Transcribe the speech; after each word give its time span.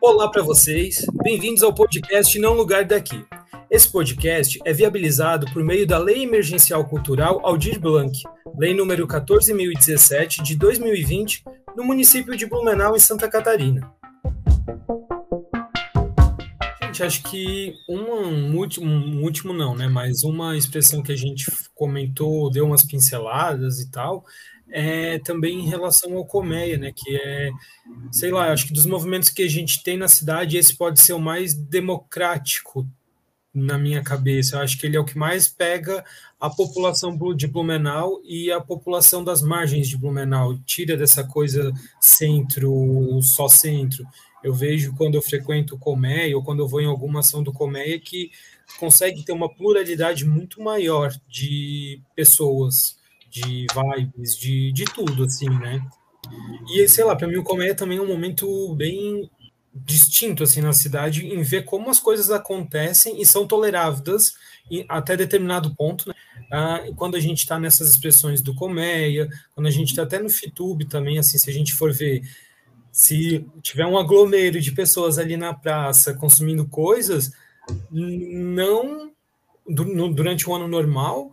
Olá 0.00 0.30
para 0.30 0.42
vocês, 0.42 1.06
bem-vindos 1.22 1.62
ao 1.62 1.74
podcast 1.74 2.38
Não 2.38 2.54
Lugar 2.54 2.84
Daqui. 2.84 3.24
Esse 3.70 3.90
podcast 3.90 4.60
é 4.64 4.72
viabilizado 4.72 5.46
por 5.52 5.64
meio 5.64 5.86
da 5.86 5.98
Lei 5.98 6.22
Emergencial 6.22 6.84
Cultural 6.84 7.40
Aldir 7.44 7.80
Blanc, 7.80 8.12
Lei 8.56 8.74
número 8.74 9.06
14.017 9.08 10.42
de 10.42 10.56
2020, 10.56 11.42
no 11.76 11.82
município 11.84 12.36
de 12.36 12.46
Blumenau, 12.46 12.94
em 12.94 13.00
Santa 13.00 13.28
Catarina. 13.28 13.90
Gente, 16.94 17.02
acho 17.02 17.22
que 17.24 17.74
um 17.88 18.56
último, 18.56 18.86
um 18.86 19.24
último 19.24 19.52
não, 19.52 19.74
né? 19.74 19.88
Mas 19.88 20.22
uma 20.22 20.56
expressão 20.56 21.02
que 21.02 21.10
a 21.10 21.16
gente 21.16 21.50
comentou, 21.74 22.48
deu 22.48 22.64
umas 22.64 22.84
pinceladas 22.84 23.80
e 23.80 23.90
tal, 23.90 24.24
é 24.70 25.18
também 25.18 25.58
em 25.58 25.68
relação 25.68 26.16
ao 26.16 26.24
colmeia, 26.24 26.78
né? 26.78 26.92
Que 26.94 27.16
é, 27.16 27.50
sei 28.12 28.30
lá, 28.30 28.52
acho 28.52 28.68
que 28.68 28.72
dos 28.72 28.86
movimentos 28.86 29.28
que 29.28 29.42
a 29.42 29.48
gente 29.48 29.82
tem 29.82 29.96
na 29.96 30.06
cidade, 30.06 30.56
esse 30.56 30.76
pode 30.76 31.00
ser 31.00 31.14
o 31.14 31.18
mais 31.18 31.52
democrático 31.52 32.86
na 33.52 33.76
minha 33.76 34.00
cabeça. 34.00 34.54
Eu 34.54 34.60
acho 34.60 34.78
que 34.78 34.86
ele 34.86 34.96
é 34.96 35.00
o 35.00 35.04
que 35.04 35.18
mais 35.18 35.48
pega 35.48 36.04
a 36.38 36.48
população 36.48 37.18
de 37.34 37.48
Blumenau 37.48 38.20
e 38.24 38.52
a 38.52 38.60
população 38.60 39.24
das 39.24 39.42
margens 39.42 39.88
de 39.88 39.96
Blumenau, 39.96 40.56
tira 40.58 40.96
dessa 40.96 41.24
coisa 41.24 41.72
centro, 42.00 43.20
só 43.20 43.48
centro. 43.48 44.06
Eu 44.44 44.52
vejo 44.52 44.94
quando 44.94 45.14
eu 45.14 45.22
frequento 45.22 45.74
o 45.74 45.78
Colmeia 45.78 46.36
ou 46.36 46.44
quando 46.44 46.60
eu 46.60 46.68
vou 46.68 46.78
em 46.80 46.86
alguma 46.86 47.20
ação 47.20 47.42
do 47.42 47.50
Colmeia 47.50 47.98
que 47.98 48.30
consegue 48.78 49.24
ter 49.24 49.32
uma 49.32 49.48
pluralidade 49.48 50.26
muito 50.26 50.60
maior 50.60 51.10
de 51.26 52.02
pessoas 52.14 52.98
de 53.30 53.66
vibes, 53.74 54.36
de, 54.36 54.70
de 54.72 54.84
tudo, 54.84 55.24
assim, 55.24 55.48
né? 55.48 55.82
E, 56.70 56.86
sei 56.86 57.04
lá, 57.04 57.16
para 57.16 57.26
mim 57.26 57.38
o 57.38 57.42
Colmeia 57.42 57.74
também 57.74 57.96
é 57.96 58.02
um 58.02 58.06
momento 58.06 58.74
bem 58.74 59.30
distinto, 59.74 60.42
assim, 60.44 60.60
na 60.60 60.74
cidade, 60.74 61.26
em 61.26 61.42
ver 61.42 61.64
como 61.64 61.88
as 61.88 61.98
coisas 61.98 62.30
acontecem 62.30 63.20
e 63.20 63.26
são 63.26 63.46
toleráveis 63.46 64.34
até 64.88 65.16
determinado 65.16 65.74
ponto, 65.74 66.08
né? 66.08 66.14
Ah, 66.52 66.80
quando 66.96 67.16
a 67.16 67.20
gente 67.20 67.38
está 67.38 67.58
nessas 67.58 67.88
expressões 67.88 68.42
do 68.42 68.54
Colmeia, 68.54 69.28
quando 69.54 69.66
a 69.66 69.70
gente 69.70 69.88
está 69.88 70.02
até 70.02 70.18
no 70.18 70.28
Fitube 70.28 70.84
também, 70.84 71.18
assim, 71.18 71.38
se 71.38 71.48
a 71.48 71.52
gente 71.52 71.74
for 71.74 71.92
ver 71.92 72.22
se 72.94 73.44
tiver 73.60 73.84
um 73.84 73.98
aglomero 73.98 74.60
de 74.60 74.70
pessoas 74.70 75.18
ali 75.18 75.36
na 75.36 75.52
praça 75.52 76.14
consumindo 76.14 76.64
coisas, 76.68 77.32
não 77.90 79.10
durante 79.66 80.48
o 80.48 80.54
ano 80.54 80.68
normal, 80.68 81.32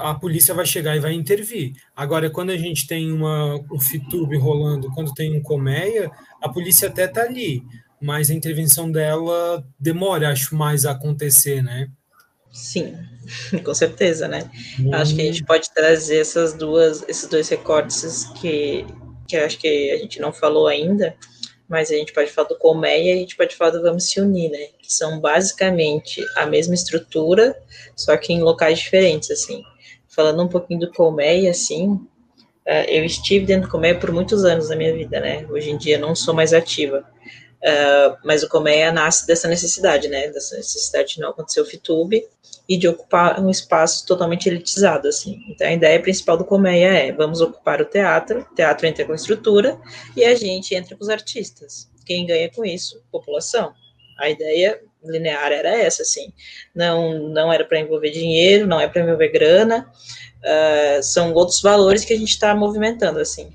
a 0.00 0.14
polícia 0.14 0.52
vai 0.52 0.66
chegar 0.66 0.94
e 0.94 1.00
vai 1.00 1.14
intervir. 1.14 1.72
Agora, 1.96 2.28
quando 2.28 2.50
a 2.50 2.58
gente 2.58 2.86
tem 2.86 3.10
uma, 3.10 3.54
um 3.72 3.80
FITUB 3.80 4.36
rolando, 4.36 4.90
quando 4.90 5.14
tem 5.14 5.34
um 5.34 5.42
colmeia, 5.42 6.10
a 6.42 6.48
polícia 6.50 6.88
até 6.88 7.06
está 7.06 7.22
ali, 7.22 7.62
mas 7.98 8.30
a 8.30 8.34
intervenção 8.34 8.92
dela 8.92 9.66
demora, 9.80 10.30
acho, 10.30 10.54
mais 10.54 10.84
a 10.84 10.90
acontecer, 10.90 11.62
né? 11.62 11.88
Sim, 12.52 12.98
com 13.64 13.72
certeza, 13.72 14.28
né? 14.28 14.50
Hum. 14.78 14.94
Acho 14.94 15.14
que 15.14 15.22
a 15.22 15.24
gente 15.24 15.42
pode 15.42 15.72
trazer 15.72 16.18
essas 16.18 16.52
duas, 16.52 17.02
esses 17.08 17.26
dois 17.26 17.48
recortes 17.48 18.24
que, 18.40 18.84
que 19.32 19.44
acho 19.44 19.58
que 19.58 19.90
a 19.90 19.96
gente 19.96 20.20
não 20.20 20.32
falou 20.32 20.66
ainda, 20.68 21.16
mas 21.68 21.90
a 21.90 21.94
gente 21.94 22.12
pode 22.12 22.30
falar 22.30 22.48
do 22.48 22.58
Colmeia 22.58 23.12
e 23.12 23.16
a 23.16 23.16
gente 23.16 23.36
pode 23.36 23.56
falar 23.56 23.70
do 23.70 23.82
Vamos 23.82 24.10
Se 24.10 24.20
Unir, 24.20 24.50
né? 24.50 24.68
Que 24.80 24.92
são 24.92 25.20
basicamente 25.20 26.24
a 26.36 26.46
mesma 26.46 26.74
estrutura, 26.74 27.56
só 27.96 28.16
que 28.16 28.32
em 28.32 28.42
locais 28.42 28.78
diferentes, 28.78 29.30
assim 29.30 29.62
falando 30.14 30.42
um 30.42 30.48
pouquinho 30.48 30.80
do 30.80 30.92
Colmeia, 30.92 31.50
assim, 31.50 31.98
é, 32.64 32.98
eu 32.98 33.04
estive 33.04 33.46
dentro 33.46 33.66
do 33.66 33.70
Colmeia 33.70 33.98
por 33.98 34.12
muitos 34.12 34.44
anos 34.44 34.68
da 34.68 34.76
minha 34.76 34.92
vida, 34.92 35.18
né? 35.18 35.46
Hoje 35.48 35.70
em 35.70 35.76
dia 35.76 35.98
não 35.98 36.14
sou 36.14 36.34
mais 36.34 36.52
ativa. 36.52 37.04
Uh, 37.62 38.18
mas 38.24 38.42
o 38.42 38.48
Colmeia 38.48 38.90
nasce 38.90 39.24
dessa 39.24 39.46
necessidade, 39.46 40.08
né? 40.08 40.28
Dessa 40.28 40.56
necessidade 40.56 41.14
de 41.14 41.20
não 41.20 41.30
acontecer 41.30 41.60
o 41.60 41.64
FITUB 41.64 42.28
e 42.68 42.76
de 42.76 42.88
ocupar 42.88 43.40
um 43.40 43.48
espaço 43.48 44.04
totalmente 44.04 44.48
elitizado, 44.48 45.06
assim. 45.06 45.38
Então, 45.48 45.68
a 45.68 45.72
ideia 45.72 46.00
principal 46.00 46.36
do 46.36 46.44
Colmeia 46.44 46.88
é, 46.88 47.12
vamos 47.12 47.40
ocupar 47.40 47.80
o 47.80 47.84
teatro, 47.84 48.40
o 48.50 48.54
teatro 48.54 48.86
entra 48.86 49.04
com 49.04 49.14
estrutura 49.14 49.78
e 50.16 50.24
a 50.24 50.34
gente 50.34 50.74
entra 50.74 50.96
com 50.96 51.04
os 51.04 51.08
artistas. 51.08 51.88
Quem 52.04 52.26
ganha 52.26 52.50
com 52.50 52.64
isso? 52.64 53.00
População. 53.12 53.72
A 54.18 54.28
ideia 54.28 54.80
linear 55.04 55.52
era 55.52 55.68
essa, 55.68 56.02
assim. 56.02 56.32
Não, 56.74 57.28
não 57.28 57.52
era 57.52 57.64
para 57.64 57.80
envolver 57.80 58.10
dinheiro, 58.10 58.66
não 58.66 58.80
é 58.80 58.88
para 58.88 59.02
envolver 59.02 59.28
grana, 59.28 59.90
uh, 60.42 61.02
são 61.02 61.32
outros 61.34 61.60
valores 61.60 62.04
que 62.04 62.12
a 62.12 62.18
gente 62.18 62.30
está 62.30 62.54
movimentando, 62.54 63.18
assim. 63.20 63.52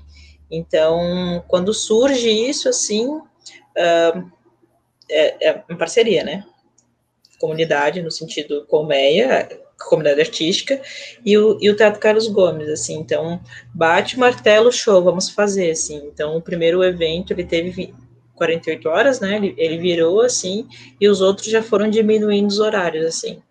Então, 0.50 1.44
quando 1.46 1.74
surge 1.74 2.30
isso, 2.30 2.68
assim, 2.68 3.20
uh, 3.78 4.30
é, 5.10 5.50
é 5.50 5.52
parceria, 5.76 6.24
né? 6.24 6.44
Comunidade, 7.38 8.02
no 8.02 8.10
sentido 8.10 8.66
colmeia, 8.66 9.48
comunidade 9.78 10.20
artística, 10.20 10.80
e 11.24 11.38
o, 11.38 11.56
e 11.60 11.70
o 11.70 11.76
Teatro 11.76 12.00
Carlos 12.00 12.26
Gomes, 12.26 12.68
assim, 12.68 12.98
então, 12.98 13.40
bate 13.72 14.18
martelo, 14.18 14.72
show, 14.72 15.02
vamos 15.02 15.30
fazer, 15.30 15.70
assim, 15.70 15.96
então, 16.06 16.36
o 16.36 16.42
primeiro 16.42 16.82
evento, 16.82 17.32
ele 17.32 17.44
teve 17.44 17.94
48 18.38 18.88
horas, 18.88 19.20
né? 19.20 19.36
Ele, 19.36 19.54
ele 19.58 19.78
virou 19.78 20.20
assim, 20.22 20.66
e 21.00 21.08
os 21.08 21.20
outros 21.20 21.48
já 21.48 21.62
foram 21.62 21.90
diminuindo 21.90 22.48
os 22.48 22.60
horários, 22.60 23.04
assim. 23.04 23.42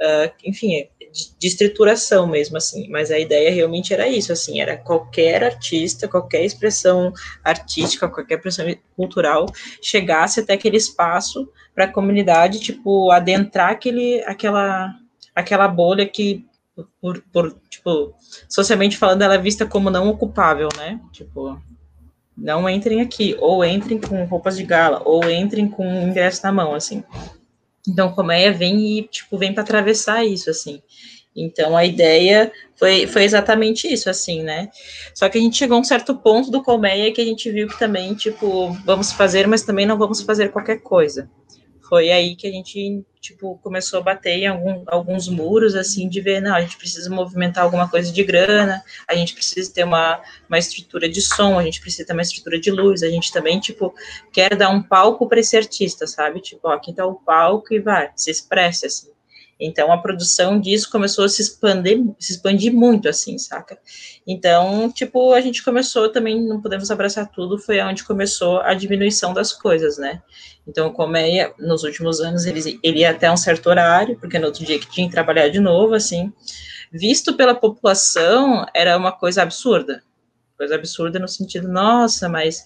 Uh, 0.00 0.30
enfim, 0.44 0.88
de, 1.12 1.46
estruturação 1.46 2.26
mesmo, 2.26 2.56
assim, 2.56 2.88
mas 2.88 3.10
a 3.10 3.18
ideia 3.18 3.50
realmente 3.50 3.92
era 3.92 4.08
isso, 4.08 4.32
assim, 4.32 4.60
era 4.60 4.76
qualquer 4.76 5.42
artista, 5.44 6.08
qualquer 6.08 6.44
expressão 6.44 7.12
artística, 7.44 8.08
qualquer 8.08 8.36
expressão 8.36 8.66
cultural 8.96 9.46
chegasse 9.82 10.40
até 10.40 10.54
aquele 10.54 10.76
espaço 10.76 11.48
para 11.74 11.84
a 11.84 11.92
comunidade, 11.92 12.60
tipo, 12.60 13.10
adentrar 13.10 13.70
aquele, 13.70 14.22
aquela, 14.24 14.94
aquela 15.34 15.68
bolha 15.68 16.06
que, 16.06 16.46
por, 17.00 17.22
por, 17.32 17.56
tipo, 17.68 18.14
socialmente 18.48 18.96
falando, 18.96 19.22
ela 19.22 19.34
é 19.34 19.38
vista 19.38 19.66
como 19.66 19.90
não 19.90 20.08
ocupável, 20.08 20.68
né, 20.76 21.00
tipo, 21.12 21.60
não 22.36 22.68
entrem 22.68 23.00
aqui, 23.00 23.36
ou 23.40 23.64
entrem 23.64 24.00
com 24.00 24.24
roupas 24.24 24.56
de 24.56 24.62
gala, 24.62 25.02
ou 25.04 25.28
entrem 25.28 25.68
com 25.68 25.84
ingresso 25.84 26.40
na 26.44 26.52
mão, 26.52 26.74
assim. 26.74 27.02
Então, 27.88 28.12
Colmeia 28.12 28.52
vem 28.52 28.98
e, 28.98 29.02
tipo, 29.02 29.38
vem 29.38 29.52
para 29.52 29.62
atravessar 29.62 30.24
isso, 30.24 30.50
assim. 30.50 30.82
Então, 31.34 31.76
a 31.76 31.84
ideia 31.84 32.50
foi, 32.76 33.06
foi 33.06 33.22
exatamente 33.22 33.86
isso, 33.86 34.10
assim, 34.10 34.42
né? 34.42 34.68
Só 35.14 35.28
que 35.28 35.38
a 35.38 35.40
gente 35.40 35.56
chegou 35.56 35.76
a 35.76 35.80
um 35.80 35.84
certo 35.84 36.16
ponto 36.16 36.50
do 36.50 36.62
Colmeia 36.62 37.12
que 37.12 37.20
a 37.20 37.24
gente 37.24 37.50
viu 37.50 37.68
que 37.68 37.78
também, 37.78 38.14
tipo, 38.14 38.72
vamos 38.84 39.12
fazer, 39.12 39.46
mas 39.46 39.62
também 39.62 39.86
não 39.86 39.96
vamos 39.96 40.20
fazer 40.22 40.50
qualquer 40.50 40.82
coisa 40.82 41.30
foi 41.88 42.10
aí 42.10 42.36
que 42.36 42.46
a 42.46 42.50
gente, 42.50 43.04
tipo, 43.20 43.58
começou 43.58 44.00
a 44.00 44.02
bater 44.02 44.38
em 44.38 44.46
algum, 44.46 44.84
alguns 44.86 45.28
muros, 45.28 45.74
assim, 45.74 46.08
de 46.08 46.20
ver, 46.20 46.40
não, 46.40 46.54
a 46.54 46.60
gente 46.60 46.76
precisa 46.76 47.08
movimentar 47.08 47.64
alguma 47.64 47.88
coisa 47.88 48.12
de 48.12 48.22
grana, 48.22 48.82
a 49.08 49.14
gente 49.14 49.34
precisa 49.34 49.72
ter 49.72 49.84
uma, 49.84 50.20
uma 50.48 50.58
estrutura 50.58 51.08
de 51.08 51.22
som, 51.22 51.58
a 51.58 51.62
gente 51.62 51.80
precisa 51.80 52.06
ter 52.06 52.12
uma 52.12 52.22
estrutura 52.22 52.60
de 52.60 52.70
luz, 52.70 53.02
a 53.02 53.08
gente 53.08 53.32
também, 53.32 53.58
tipo, 53.58 53.94
quer 54.32 54.54
dar 54.54 54.70
um 54.70 54.82
palco 54.82 55.28
para 55.28 55.40
esse 55.40 55.56
artista, 55.56 56.06
sabe? 56.06 56.40
Tipo, 56.40 56.68
ó, 56.68 56.72
aqui 56.72 56.92
tá 56.92 57.06
o 57.06 57.14
palco 57.14 57.72
e 57.72 57.78
vai, 57.78 58.10
se 58.14 58.30
expresse, 58.30 58.86
assim. 58.86 59.17
Então, 59.60 59.92
a 59.92 59.98
produção 59.98 60.60
disso 60.60 60.90
começou 60.90 61.24
a 61.24 61.28
se 61.28 61.42
expandir, 61.42 62.04
se 62.18 62.32
expandir 62.32 62.72
muito, 62.72 63.08
assim, 63.08 63.36
saca? 63.38 63.78
Então, 64.26 64.90
tipo, 64.92 65.32
a 65.32 65.40
gente 65.40 65.64
começou 65.64 66.08
também, 66.10 66.40
não 66.46 66.60
podemos 66.60 66.90
abraçar 66.90 67.28
tudo, 67.30 67.58
foi 67.58 67.80
onde 67.80 68.04
começou 68.04 68.60
a 68.60 68.72
diminuição 68.74 69.34
das 69.34 69.52
coisas, 69.52 69.98
né? 69.98 70.22
Então, 70.66 70.92
como 70.92 71.16
é, 71.16 71.52
nos 71.58 71.82
últimos 71.82 72.20
anos, 72.20 72.44
ele, 72.44 72.78
ele 72.82 73.00
ia 73.00 73.10
até 73.10 73.30
um 73.30 73.36
certo 73.36 73.68
horário, 73.68 74.18
porque 74.20 74.38
no 74.38 74.46
outro 74.46 74.64
dia 74.64 74.78
que 74.78 74.90
tinha 74.90 75.06
que 75.08 75.12
trabalhar 75.12 75.48
de 75.48 75.58
novo, 75.58 75.94
assim, 75.94 76.32
visto 76.92 77.34
pela 77.34 77.54
população, 77.54 78.64
era 78.74 78.96
uma 78.96 79.12
coisa 79.12 79.42
absurda, 79.42 80.02
coisa 80.58 80.74
absurda 80.74 81.20
no 81.20 81.28
sentido, 81.28 81.68
nossa, 81.68 82.28
mas 82.28 82.64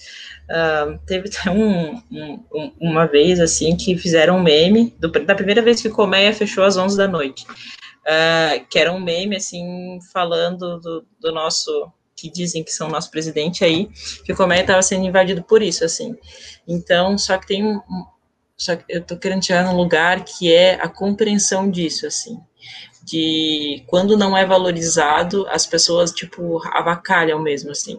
uh, 0.48 0.98
teve 1.06 1.28
um, 1.50 2.02
um, 2.10 2.72
uma 2.80 3.06
vez, 3.06 3.38
assim, 3.38 3.76
que 3.76 3.98
fizeram 3.98 4.38
um 4.38 4.42
meme, 4.42 4.96
do, 4.98 5.10
da 5.10 5.34
primeira 5.34 5.60
vez 5.60 5.82
que 5.82 5.88
o 5.88 5.92
Colmeia 5.92 6.32
fechou 6.32 6.64
às 6.64 6.78
11 6.78 6.96
da 6.96 7.06
noite, 7.06 7.44
uh, 7.46 8.66
que 8.70 8.78
era 8.78 8.90
um 8.90 8.98
meme, 8.98 9.36
assim, 9.36 9.98
falando 10.10 10.80
do, 10.80 11.04
do 11.20 11.32
nosso, 11.32 11.92
que 12.16 12.30
dizem 12.30 12.64
que 12.64 12.72
são 12.72 12.88
nosso 12.88 13.10
presidente 13.10 13.62
aí, 13.62 13.90
que 14.24 14.32
o 14.32 14.36
Colmeia 14.36 14.62
estava 14.62 14.80
sendo 14.80 15.04
invadido 15.04 15.42
por 15.42 15.60
isso, 15.60 15.84
assim. 15.84 16.16
Então, 16.66 17.18
só 17.18 17.36
que 17.36 17.46
tem 17.46 17.62
um, 17.62 17.78
só 18.56 18.74
que 18.74 18.84
eu 18.88 19.02
tô 19.02 19.18
querendo 19.18 19.44
chegar 19.44 19.64
num 19.64 19.76
lugar 19.76 20.24
que 20.24 20.50
é 20.50 20.74
a 20.80 20.88
compreensão 20.88 21.70
disso, 21.70 22.06
assim 22.06 22.40
de 23.04 23.82
quando 23.86 24.16
não 24.16 24.36
é 24.36 24.46
valorizado, 24.46 25.46
as 25.48 25.66
pessoas, 25.66 26.12
tipo, 26.12 26.60
avacalham 26.68 27.40
mesmo, 27.40 27.70
assim. 27.70 27.98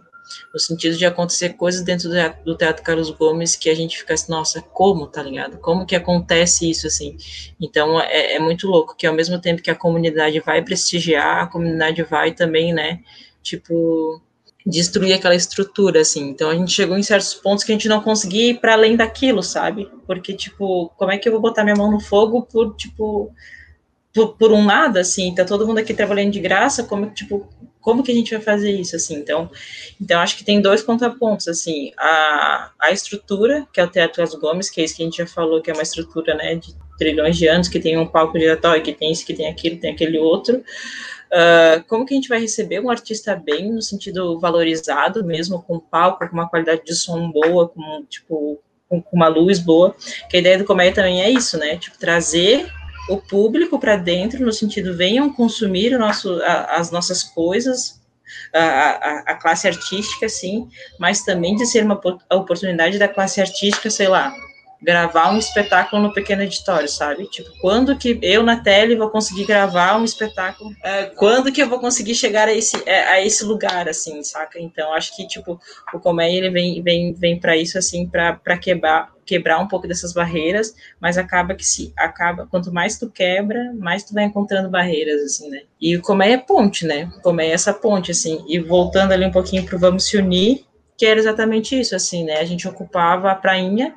No 0.53 0.59
sentido 0.59 0.97
de 0.97 1.05
acontecer 1.05 1.49
coisas 1.49 1.81
dentro 1.81 2.09
do 2.45 2.55
teatro 2.55 2.83
Carlos 2.83 3.09
Gomes 3.11 3.55
que 3.55 3.69
a 3.69 3.75
gente 3.75 3.97
fica 3.97 4.13
assim, 4.13 4.31
nossa, 4.31 4.61
como, 4.61 5.07
tá 5.07 5.21
ligado? 5.21 5.57
Como 5.57 5.85
que 5.85 5.95
acontece 5.95 6.69
isso, 6.69 6.87
assim? 6.87 7.17
Então, 7.59 7.99
é, 7.99 8.35
é 8.35 8.39
muito 8.39 8.67
louco 8.67 8.95
que 8.95 9.05
ao 9.05 9.13
mesmo 9.13 9.39
tempo 9.39 9.61
que 9.61 9.69
a 9.69 9.75
comunidade 9.75 10.39
vai 10.39 10.61
prestigiar, 10.61 11.43
a 11.43 11.47
comunidade 11.47 12.01
vai 12.03 12.31
também, 12.31 12.73
né, 12.73 12.99
tipo, 13.41 14.21
destruir 14.65 15.13
aquela 15.13 15.35
estrutura, 15.35 16.01
assim. 16.01 16.29
Então 16.29 16.49
a 16.49 16.55
gente 16.55 16.71
chegou 16.71 16.97
em 16.97 17.03
certos 17.03 17.33
pontos 17.33 17.63
que 17.63 17.71
a 17.71 17.75
gente 17.75 17.89
não 17.89 18.01
conseguia 18.01 18.51
ir 18.51 18.59
para 18.59 18.73
além 18.73 18.95
daquilo, 18.95 19.43
sabe? 19.43 19.89
Porque, 20.07 20.33
tipo, 20.33 20.89
como 20.97 21.11
é 21.11 21.17
que 21.17 21.27
eu 21.27 21.33
vou 21.33 21.41
botar 21.41 21.63
minha 21.63 21.75
mão 21.75 21.91
no 21.91 21.99
fogo 21.99 22.43
por, 22.43 22.75
tipo, 22.75 23.31
por, 24.13 24.37
por 24.37 24.51
um 24.51 24.63
nada, 24.63 25.01
assim? 25.01 25.33
Tá 25.33 25.43
todo 25.43 25.65
mundo 25.65 25.79
aqui 25.79 25.93
trabalhando 25.93 26.31
de 26.31 26.39
graça, 26.39 26.83
como, 26.83 27.09
tipo, 27.09 27.49
como 27.81 28.03
que 28.03 28.11
a 28.11 28.15
gente 28.15 28.33
vai 28.33 28.41
fazer 28.41 28.71
isso, 28.71 28.95
assim? 28.95 29.15
Então, 29.15 29.49
então 29.99 30.19
acho 30.19 30.37
que 30.37 30.43
tem 30.43 30.61
dois 30.61 30.81
contrapontos, 30.81 31.47
assim, 31.47 31.91
a, 31.97 32.71
a 32.79 32.91
estrutura, 32.91 33.67
que 33.73 33.79
é 33.79 33.83
o 33.83 33.89
Teatro 33.89 34.23
As 34.23 34.33
Gomes, 34.35 34.69
que 34.69 34.81
é 34.81 34.83
isso 34.83 34.95
que 34.95 35.01
a 35.01 35.05
gente 35.05 35.17
já 35.17 35.27
falou, 35.27 35.61
que 35.61 35.69
é 35.71 35.73
uma 35.73 35.83
estrutura, 35.83 36.35
né, 36.35 36.55
de 36.55 36.73
trilhões 36.97 37.35
de 37.35 37.47
anos, 37.47 37.67
que 37.67 37.79
tem 37.79 37.97
um 37.97 38.05
palco 38.05 38.37
giratório, 38.37 38.83
que 38.83 38.93
tem 38.93 39.11
isso, 39.11 39.25
que 39.25 39.33
tem 39.33 39.47
aquilo, 39.47 39.77
tem 39.77 39.91
aquele 39.91 40.17
outro, 40.17 40.63
Uh, 41.33 41.83
como 41.87 42.05
que 42.05 42.13
a 42.13 42.17
gente 42.17 42.29
vai 42.29 42.39
receber 42.39 42.79
um 42.79 42.91
artista 42.91 43.35
bem, 43.35 43.71
no 43.71 43.81
sentido 43.81 44.39
valorizado 44.39 45.25
mesmo, 45.25 45.63
com 45.63 45.79
palco, 45.79 46.29
com 46.29 46.35
uma 46.35 46.47
qualidade 46.47 46.83
de 46.85 46.93
som 46.93 47.31
boa, 47.31 47.67
com, 47.69 48.05
tipo, 48.07 48.61
com, 48.87 49.01
com 49.01 49.15
uma 49.15 49.27
luz 49.27 49.57
boa, 49.57 49.95
que 50.29 50.37
a 50.37 50.39
ideia 50.39 50.59
do 50.59 50.63
comédia 50.63 50.93
também 50.93 51.23
é 51.23 51.31
isso, 51.31 51.57
né, 51.57 51.75
tipo, 51.77 51.97
trazer 51.97 52.71
o 53.09 53.17
público 53.17 53.79
para 53.79 53.95
dentro, 53.95 54.45
no 54.45 54.53
sentido, 54.53 54.95
venham 54.95 55.31
consumir 55.31 55.97
nosso, 55.97 56.41
a, 56.43 56.77
as 56.77 56.91
nossas 56.91 57.23
coisas, 57.23 58.01
a, 58.53 58.59
a, 58.59 59.19
a, 59.27 59.35
classe 59.35 59.67
artística, 59.67 60.27
sim, 60.29 60.67
mas 60.99 61.23
também 61.23 61.55
de 61.55 61.65
ser 61.65 61.83
uma 61.83 61.99
a 62.29 62.35
oportunidade 62.35 62.97
da 62.97 63.07
classe 63.07 63.41
artística, 63.41 63.89
sei 63.89 64.07
lá, 64.07 64.33
gravar 64.83 65.31
um 65.31 65.37
espetáculo 65.37 66.01
no 66.01 66.13
pequeno 66.13 66.43
editório, 66.43 66.89
sabe? 66.89 67.25
Tipo, 67.29 67.49
quando 67.61 67.97
que 67.97 68.19
eu 68.21 68.43
na 68.43 68.57
tele 68.57 68.97
vou 68.97 69.09
conseguir 69.09 69.45
gravar 69.45 69.97
um 69.97 70.03
espetáculo? 70.03 70.71
É, 70.83 71.05
quando 71.05 71.51
que 71.51 71.61
eu 71.61 71.69
vou 71.69 71.79
conseguir 71.79 72.13
chegar 72.15 72.47
a 72.47 72.53
esse, 72.53 72.77
é, 72.85 73.07
a 73.07 73.25
esse 73.25 73.45
lugar, 73.45 73.87
assim, 73.87 74.21
saca? 74.23 74.59
Então, 74.59 74.93
acho 74.93 75.15
que, 75.15 75.25
tipo, 75.25 75.59
o 75.93 75.99
Comédia, 75.99 76.37
ele 76.37 76.49
vem, 76.49 76.81
vem, 76.81 77.13
vem 77.13 77.39
para 77.39 77.55
isso, 77.55 77.77
assim, 77.77 78.07
para 78.07 78.57
quebrar, 78.57 79.12
quebrar 79.25 79.59
um 79.59 79.67
pouco 79.67 79.87
dessas 79.87 80.13
barreiras, 80.13 80.75
mas 80.99 81.17
acaba 81.17 81.55
que 81.55 81.65
se 81.65 81.93
acaba, 81.97 82.47
quanto 82.47 82.73
mais 82.73 82.97
tu 82.97 83.09
quebra, 83.09 83.73
mais 83.73 84.03
tu 84.03 84.13
vai 84.13 84.25
encontrando 84.25 84.69
barreiras, 84.69 85.21
assim, 85.21 85.49
né? 85.49 85.61
E 85.79 85.95
o 85.95 86.01
Comédia 86.01 86.35
é 86.35 86.37
ponte, 86.37 86.85
né? 86.85 87.11
O 87.17 87.21
Comédia 87.21 87.51
é 87.51 87.55
essa 87.55 87.73
ponte, 87.73 88.11
assim, 88.11 88.43
e 88.47 88.59
voltando 88.59 89.11
ali 89.11 89.25
um 89.25 89.31
pouquinho 89.31 89.65
pro 89.65 89.79
Vamos 89.79 90.05
Se 90.05 90.17
Unir, 90.17 90.65
que 90.97 91.05
era 91.05 91.19
exatamente 91.19 91.79
isso, 91.79 91.95
assim, 91.95 92.23
né? 92.23 92.39
A 92.39 92.45
gente 92.45 92.67
ocupava 92.67 93.31
a 93.31 93.35
prainha 93.35 93.93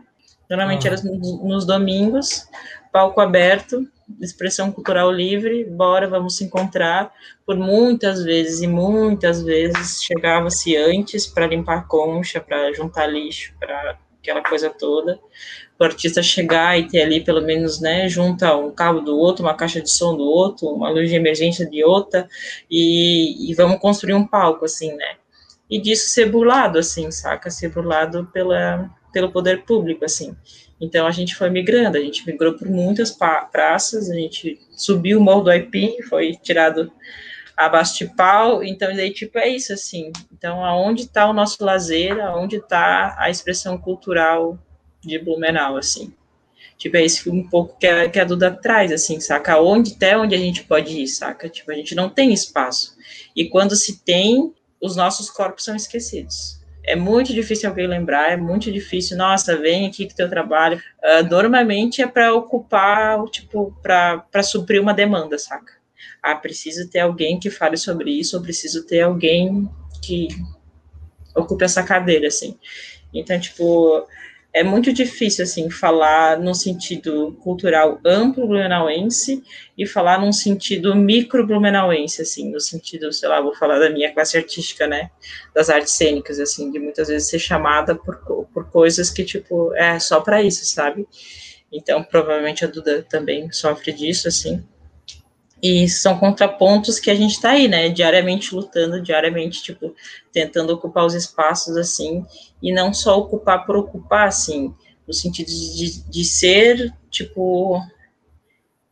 Geralmente 0.48 0.88
ah. 0.88 0.92
era 0.92 1.02
nos 1.02 1.66
domingos, 1.66 2.48
palco 2.92 3.20
aberto, 3.20 3.86
expressão 4.20 4.70
cultural 4.70 5.10
livre, 5.10 5.64
bora, 5.64 6.08
vamos 6.08 6.36
se 6.36 6.44
encontrar. 6.44 7.12
Por 7.44 7.56
muitas 7.56 8.22
vezes 8.22 8.62
e 8.62 8.66
muitas 8.66 9.42
vezes 9.42 10.02
chegava-se 10.02 10.76
antes 10.76 11.26
para 11.26 11.46
limpar 11.46 11.86
concha, 11.88 12.40
para 12.40 12.72
juntar 12.72 13.06
lixo, 13.06 13.52
para 13.58 13.98
aquela 14.26 14.42
coisa 14.42 14.68
toda. 14.68 15.18
O 15.78 15.84
artista 15.84 16.22
chegar 16.22 16.78
e 16.78 16.88
ter 16.88 17.02
ali, 17.02 17.22
pelo 17.22 17.42
menos, 17.42 17.80
né, 17.80 18.08
junta 18.08 18.56
um 18.56 18.70
cabo 18.70 19.00
do 19.00 19.16
outro, 19.16 19.44
uma 19.44 19.54
caixa 19.54 19.80
de 19.80 19.90
som 19.90 20.16
do 20.16 20.24
outro, 20.24 20.68
uma 20.68 20.90
luz 20.90 21.08
de 21.08 21.14
emergência 21.14 21.68
de 21.68 21.84
outra, 21.84 22.28
e, 22.70 23.50
e 23.50 23.54
vamos 23.54 23.78
construir 23.78 24.14
um 24.14 24.26
palco, 24.26 24.64
assim, 24.64 24.94
né? 24.94 25.16
E 25.70 25.80
disso 25.80 26.08
ser 26.08 26.26
burlado, 26.26 26.78
assim, 26.78 27.10
saca? 27.10 27.50
Ser 27.50 27.68
burlado 27.68 28.26
pela, 28.32 28.90
pelo 29.12 29.30
poder 29.30 29.64
público, 29.64 30.04
assim. 30.04 30.34
Então 30.80 31.06
a 31.06 31.10
gente 31.10 31.34
foi 31.34 31.50
migrando, 31.50 31.96
a 31.96 32.00
gente 32.00 32.26
migrou 32.26 32.54
por 32.54 32.68
muitas 32.68 33.10
praças, 33.10 34.10
a 34.10 34.14
gente 34.14 34.60
subiu 34.76 35.18
o 35.18 35.22
morro 35.22 35.42
do 35.42 35.50
Aipim, 35.50 36.02
foi 36.02 36.32
tirado 36.42 36.92
pau, 38.16 38.62
então 38.62 38.94
daí 38.94 39.10
tipo 39.12 39.38
é 39.38 39.48
isso 39.48 39.72
assim. 39.72 40.12
Então 40.32 40.64
aonde 40.64 41.02
está 41.02 41.28
o 41.28 41.32
nosso 41.32 41.64
lazer, 41.64 42.20
aonde 42.20 42.56
está 42.56 43.16
a 43.18 43.30
expressão 43.30 43.78
cultural 43.78 44.58
de 45.00 45.18
Blumenau 45.18 45.76
assim. 45.76 46.12
Tipo, 46.76 46.98
é 46.98 47.04
isso 47.06 47.32
um 47.32 47.48
pouco 47.48 47.78
que 47.78 47.86
a, 47.86 48.08
que 48.10 48.18
a 48.20 48.24
Duda 48.24 48.50
traz, 48.50 48.92
assim, 48.92 49.18
saca? 49.18 49.58
Onde, 49.58 49.94
até 49.94 50.18
onde 50.18 50.34
a 50.34 50.38
gente 50.38 50.62
pode 50.64 51.00
ir, 51.00 51.08
saca? 51.08 51.48
Tipo, 51.48 51.72
a 51.72 51.74
gente 51.74 51.94
não 51.94 52.10
tem 52.10 52.34
espaço. 52.34 52.94
E 53.34 53.48
quando 53.48 53.74
se 53.74 54.04
tem, 54.04 54.52
os 54.78 54.94
nossos 54.94 55.30
corpos 55.30 55.64
são 55.64 55.74
esquecidos 55.74 56.56
é 56.86 56.94
muito 56.94 57.34
difícil 57.34 57.68
alguém 57.68 57.86
lembrar, 57.86 58.30
é 58.30 58.36
muito 58.36 58.70
difícil, 58.70 59.16
nossa, 59.16 59.56
vem 59.56 59.86
aqui 59.86 60.06
que 60.06 60.14
teu 60.14 60.30
trabalho. 60.30 60.80
Uh, 61.02 61.28
normalmente 61.28 62.00
é 62.00 62.06
para 62.06 62.32
ocupar, 62.32 63.22
tipo, 63.24 63.76
para 63.82 64.42
suprir 64.42 64.80
uma 64.80 64.94
demanda, 64.94 65.36
saca? 65.36 65.72
Ah, 66.22 66.34
preciso 66.34 66.88
ter 66.88 67.00
alguém 67.00 67.38
que 67.38 67.50
fale 67.50 67.76
sobre 67.76 68.10
isso, 68.10 68.36
ou 68.36 68.42
preciso 68.42 68.86
ter 68.86 69.00
alguém 69.00 69.68
que 70.02 70.28
ocupe 71.34 71.64
essa 71.64 71.82
cadeira, 71.82 72.28
assim. 72.28 72.58
Então, 73.12 73.38
tipo, 73.38 74.06
é 74.56 74.62
muito 74.62 74.90
difícil, 74.90 75.44
assim, 75.44 75.68
falar 75.68 76.38
no 76.38 76.54
sentido 76.54 77.36
cultural 77.42 78.00
amplo 78.02 78.46
blumenauense 78.46 79.42
e 79.76 79.86
falar 79.86 80.18
num 80.18 80.32
sentido 80.32 80.94
micro 80.96 81.46
blumenauense, 81.46 82.22
assim, 82.22 82.50
no 82.50 82.58
sentido, 82.58 83.12
sei 83.12 83.28
lá, 83.28 83.38
vou 83.38 83.54
falar 83.54 83.78
da 83.78 83.90
minha 83.90 84.10
classe 84.14 84.34
artística, 84.38 84.86
né, 84.86 85.10
das 85.54 85.68
artes 85.68 85.92
cênicas, 85.92 86.40
assim, 86.40 86.70
de 86.70 86.78
muitas 86.78 87.08
vezes 87.08 87.28
ser 87.28 87.38
chamada 87.38 87.94
por, 87.94 88.16
por 88.52 88.70
coisas 88.70 89.10
que, 89.10 89.24
tipo, 89.24 89.74
é 89.74 89.98
só 89.98 90.22
para 90.22 90.42
isso, 90.42 90.64
sabe? 90.64 91.06
Então, 91.70 92.02
provavelmente 92.02 92.64
a 92.64 92.68
Duda 92.68 93.02
também 93.02 93.52
sofre 93.52 93.92
disso, 93.92 94.26
assim, 94.26 94.64
e 95.62 95.88
são 95.88 96.18
contrapontos 96.18 97.00
que 97.00 97.10
a 97.10 97.14
gente 97.14 97.32
está 97.32 97.50
aí, 97.50 97.66
né, 97.66 97.88
diariamente 97.88 98.54
lutando, 98.54 99.00
diariamente, 99.00 99.62
tipo, 99.62 99.94
tentando 100.32 100.72
ocupar 100.72 101.06
os 101.06 101.14
espaços, 101.14 101.76
assim, 101.76 102.24
e 102.62 102.72
não 102.72 102.92
só 102.92 103.18
ocupar 103.18 103.64
por 103.64 103.76
ocupar, 103.76 104.28
assim, 104.28 104.74
no 105.06 105.14
sentido 105.14 105.48
de, 105.48 106.02
de 106.02 106.24
ser, 106.24 106.92
tipo, 107.10 107.80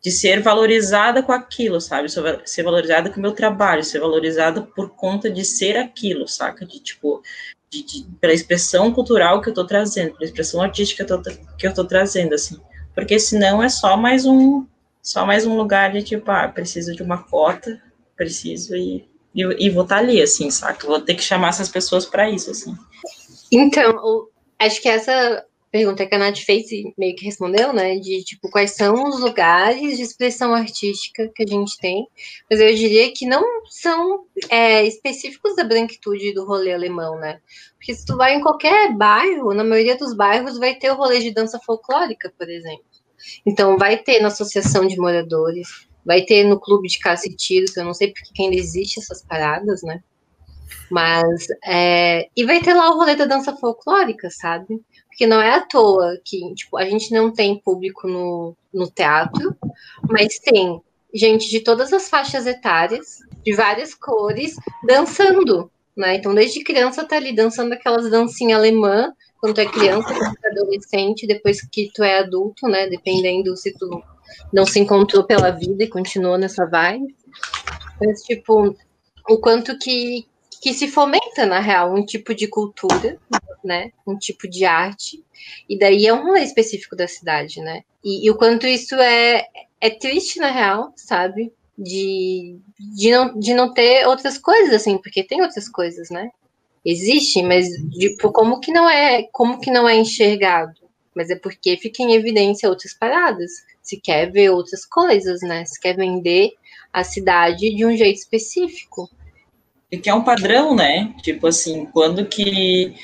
de 0.03 0.11
ser 0.11 0.41
valorizada 0.41 1.23
com 1.23 1.33
aquilo, 1.33 1.81
sabe, 1.81 2.09
ser 2.45 2.63
valorizada 2.63 3.11
com 3.11 3.19
o 3.19 3.23
meu 3.23 3.33
trabalho, 3.33 3.85
ser 3.85 4.01
valorizada 4.01 4.63
por 4.63 4.91
conta 4.91 5.31
de 5.31 5.45
ser 5.45 5.77
aquilo, 5.77 6.27
saca, 6.27 6.65
de, 6.65 6.79
tipo, 6.79 7.23
de, 7.71 7.83
de, 7.83 8.07
pela 8.21 8.33
expressão 8.33 8.93
cultural 8.93 9.41
que 9.43 9.49
eu 9.49 9.53
estou 9.53 9.67
trazendo, 9.67 10.13
pela 10.13 10.25
expressão 10.25 10.63
artística 10.63 11.05
que 11.59 11.67
eu 11.67 11.71
estou 11.71 11.85
trazendo, 11.85 12.35
assim, 12.35 12.59
porque 12.95 13.19
senão 13.19 13.63
é 13.63 13.69
só 13.69 13.97
mais 13.97 14.25
um 14.25 14.65
só 15.05 15.27
mais 15.27 15.47
um 15.47 15.55
lugar 15.55 15.93
de 15.93 16.03
tipo, 16.03 16.31
ah, 16.31 16.49
preciso 16.49 16.97
de 16.97 17.03
uma 17.03 17.23
cota, 17.23 17.81
preciso 18.17 18.75
e, 18.75 19.07
e, 19.35 19.67
e 19.67 19.69
vou 19.69 19.83
estar 19.83 19.97
tá 19.97 20.01
ali, 20.01 20.21
assim, 20.23 20.51
saca? 20.51 20.87
Vou 20.87 20.99
ter 20.99 21.15
que 21.15 21.23
chamar 21.23 21.51
essas 21.51 21.69
pessoas 21.69 22.07
para 22.07 22.31
isso, 22.31 22.51
assim. 22.51 22.75
Então, 23.53 24.29
acho 24.59 24.81
que 24.81 24.89
essa 24.89 25.45
pergunta 25.71 26.07
que 26.07 26.15
a 26.15 26.19
Nath 26.19 26.39
fez 26.39 26.73
e 26.73 26.95
meio 26.97 27.15
que 27.17 27.27
respondeu, 27.27 27.73
né? 27.75 27.97
De 27.97 28.25
tipo, 28.25 28.49
quais 28.49 28.77
são 28.77 29.09
os 29.09 29.21
lugares 29.21 29.99
de 29.99 30.03
expressão 30.03 30.55
artística 30.55 31.31
que 31.35 31.43
a 31.43 31.47
gente 31.47 31.77
tem. 31.79 32.07
Mas 32.49 32.61
eu 32.61 32.75
diria 32.75 33.13
que 33.13 33.27
não 33.27 33.43
são 33.69 34.25
é, 34.49 34.87
específicos 34.87 35.55
da 35.55 35.65
branquitude 35.65 36.33
do 36.33 36.47
rolê 36.47 36.73
alemão, 36.73 37.19
né? 37.19 37.41
Porque 37.77 37.93
se 37.93 38.07
tu 38.07 38.17
vai 38.17 38.37
em 38.37 38.41
qualquer 38.41 38.97
bairro, 38.97 39.53
na 39.53 39.65
maioria 39.65 39.99
dos 39.99 40.17
bairros 40.17 40.59
vai 40.59 40.77
ter 40.77 40.91
o 40.91 40.97
rolê 40.97 41.19
de 41.19 41.35
dança 41.35 41.61
folclórica, 41.67 42.33
por 42.39 42.49
exemplo. 42.49 42.94
Então, 43.45 43.77
vai 43.79 43.97
ter 43.97 44.21
na 44.21 44.29
associação 44.29 44.87
de 44.87 44.97
moradores, 44.97 45.87
vai 46.05 46.23
ter 46.23 46.45
no 46.45 46.61
clube 46.61 46.89
de 46.89 46.99
caça 46.99 47.29
e 47.29 47.35
tiro, 47.35 47.73
que 47.73 47.81
eu 47.81 47.85
não 47.85 47.95
sei 47.95 48.13
porque 48.13 48.43
ainda 48.43 48.57
existe 48.57 49.01
essas 49.01 49.25
paradas, 49.25 49.83
né? 49.83 50.03
Mas, 50.91 51.47
é, 51.65 52.29
e 52.37 52.45
vai 52.45 52.61
ter 52.61 52.75
lá 52.75 52.91
o 52.91 52.99
rolê 52.99 53.17
da 53.17 53.25
dança 53.25 53.57
folclórica, 53.57 54.29
sabe? 54.31 54.81
Porque 55.09 55.27
não 55.27 55.41
é 55.41 55.55
à 55.55 55.61
toa 55.61 56.19
que, 56.25 56.55
tipo, 56.55 56.77
a 56.77 56.85
gente 56.85 57.13
não 57.13 57.33
tem 57.33 57.59
público 57.59 58.07
no, 58.07 58.57
no 58.73 58.91
teatro, 58.91 59.57
mas 60.09 60.39
tem 60.39 60.81
gente 61.15 61.49
de 61.49 61.61
todas 61.61 61.93
as 61.93 62.09
faixas 62.09 62.47
etárias, 62.47 63.21
de 63.45 63.55
várias 63.55 63.95
cores, 63.95 64.57
dançando, 64.85 65.71
né? 65.97 66.17
Então, 66.17 66.35
desde 66.35 66.65
criança 66.65 67.05
tá 67.05 67.17
ali 67.17 67.35
dançando 67.35 67.73
aquelas 67.73 68.11
dancinhas 68.11 68.59
alemã, 68.59 69.13
quando 69.41 69.55
tu 69.55 69.61
é 69.61 69.67
criança, 69.67 70.09
quando 70.09 70.35
tu 70.35 70.47
é 70.47 70.51
adolescente, 70.51 71.27
depois 71.27 71.61
que 71.61 71.91
tu 71.95 72.03
é 72.03 72.19
adulto, 72.19 72.67
né? 72.67 72.89
Dependendo 72.89 73.57
se 73.57 73.73
tu 73.73 74.03
não 74.53 74.67
se 74.67 74.81
encontrou 74.81 75.25
pela 75.25 75.51
vida 75.51 75.85
e 75.85 75.89
continuou 75.89 76.39
nessa 76.39 76.67
vibe. 76.67 77.15
Mas, 78.01 78.23
tipo, 78.23 78.75
o 79.29 79.39
quanto 79.39 79.79
que, 79.79 80.27
que 80.61 80.73
se 80.73 80.89
fomenta, 80.89 81.47
na 81.47 81.61
real, 81.61 81.95
um 81.95 82.05
tipo 82.05 82.35
de 82.35 82.49
cultura, 82.49 83.19
né? 83.63 83.93
Um 84.07 84.17
tipo 84.17 84.49
de 84.49 84.65
arte. 84.65 85.23
E 85.69 85.79
daí 85.79 86.07
é 86.07 86.13
um 86.13 86.25
rolê 86.25 86.43
específico 86.43 86.97
da 86.97 87.07
cidade, 87.07 87.61
né? 87.61 87.83
E, 88.03 88.27
e 88.27 88.31
o 88.31 88.37
quanto 88.37 88.67
isso 88.67 88.95
é, 88.97 89.45
é 89.81 89.91
triste, 89.91 90.41
na 90.41 90.51
real, 90.51 90.93
sabe? 90.97 91.53
De, 91.77 92.57
de, 92.79 93.11
não, 93.11 93.39
de 93.39 93.53
não 93.53 93.75
ter 93.75 94.07
outras 94.07 94.39
coisas, 94.39 94.75
assim, 94.75 94.97
porque 94.99 95.25
tem 95.25 95.43
outras 95.43 95.69
coisas, 95.69 96.09
né? 96.11 96.31
existe, 96.85 97.43
mas 97.43 97.67
tipo, 97.91 98.31
como 98.31 98.61
que 98.61 98.71
não 98.71 98.89
é, 98.89 99.23
como 99.33 99.59
que 99.59 99.71
não 99.71 99.89
é 99.89 99.97
enxergado? 99.97 100.75
Mas 101.15 101.31
é 101.31 101.37
porque 101.37 101.77
fica 101.77 102.03
em 102.03 102.13
evidência 102.13 102.69
outras 102.69 102.93
paradas. 102.93 103.51
Se 103.81 103.99
quer 104.01 104.31
ver 104.31 104.51
outras 104.51 104.85
coisas, 104.85 105.41
né? 105.43 105.65
Se 105.65 105.81
quer 105.81 105.97
vender 105.97 106.51
a 106.93 107.05
cidade 107.05 107.75
de 107.75 107.87
um 107.87 107.97
jeito 107.97 108.19
específico. 108.19 109.09
que 110.03 110.11
é 110.11 110.15
um 110.15 110.25
padrão, 110.25 110.75
né? 110.75 111.15
Tipo 111.23 111.47
assim, 111.47 111.87
quando 111.87 112.27
que 112.27 112.95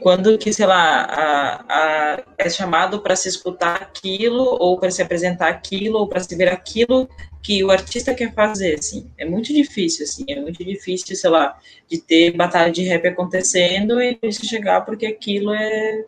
quando 0.00 0.38
que, 0.38 0.52
sei 0.52 0.66
lá, 0.66 1.02
a, 1.02 1.64
a, 1.68 2.22
é 2.38 2.48
chamado 2.48 3.00
para 3.00 3.14
se 3.14 3.28
escutar 3.28 3.76
aquilo, 3.76 4.56
ou 4.58 4.78
para 4.78 4.90
se 4.90 5.02
apresentar 5.02 5.48
aquilo, 5.48 5.98
ou 5.98 6.08
para 6.08 6.20
se 6.20 6.34
ver 6.34 6.48
aquilo 6.48 7.08
que 7.42 7.62
o 7.62 7.70
artista 7.70 8.14
quer 8.14 8.32
fazer, 8.34 8.78
assim, 8.78 9.10
é 9.18 9.24
muito 9.24 9.52
difícil, 9.52 10.04
assim, 10.04 10.24
é 10.28 10.40
muito 10.40 10.64
difícil, 10.64 11.14
sei 11.14 11.30
lá, 11.30 11.58
de 11.88 11.98
ter 11.98 12.36
batalha 12.36 12.72
de 12.72 12.82
rap 12.82 13.06
acontecendo 13.06 14.00
e 14.02 14.18
isso 14.22 14.44
chegar 14.44 14.82
porque 14.82 15.06
aquilo 15.06 15.54
é, 15.54 16.04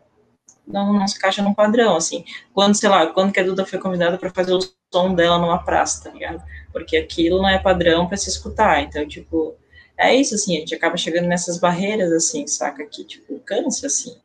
não, 0.67 0.93
não 0.93 1.07
se 1.07 1.17
encaixa 1.17 1.41
num 1.41 1.53
padrão, 1.53 1.95
assim, 1.95 2.23
quando, 2.53 2.75
sei 2.75 2.89
lá, 2.89 3.07
quando 3.07 3.31
que 3.31 3.39
a 3.39 3.43
Duda 3.43 3.65
foi 3.65 3.79
convidada 3.79 4.17
para 4.17 4.29
fazer 4.29 4.53
o 4.53 4.59
som 4.93 5.13
dela 5.15 5.39
numa 5.39 5.63
praça, 5.63 6.03
tá 6.03 6.09
ligado? 6.11 6.43
Porque 6.71 6.97
aquilo 6.97 7.41
não 7.41 7.49
é 7.49 7.59
padrão 7.59 8.07
para 8.07 8.17
se 8.17 8.29
escutar, 8.29 8.81
então, 8.81 9.07
tipo, 9.07 9.55
é 10.01 10.15
isso, 10.15 10.35
assim, 10.35 10.57
a 10.57 10.59
gente 10.59 10.73
acaba 10.73 10.97
chegando 10.97 11.27
nessas 11.27 11.59
barreiras, 11.59 12.11
assim, 12.11 12.47
saca? 12.47 12.85
Que, 12.85 13.03
tipo, 13.03 13.39
cansa, 13.39 13.87
assim. 13.87 14.15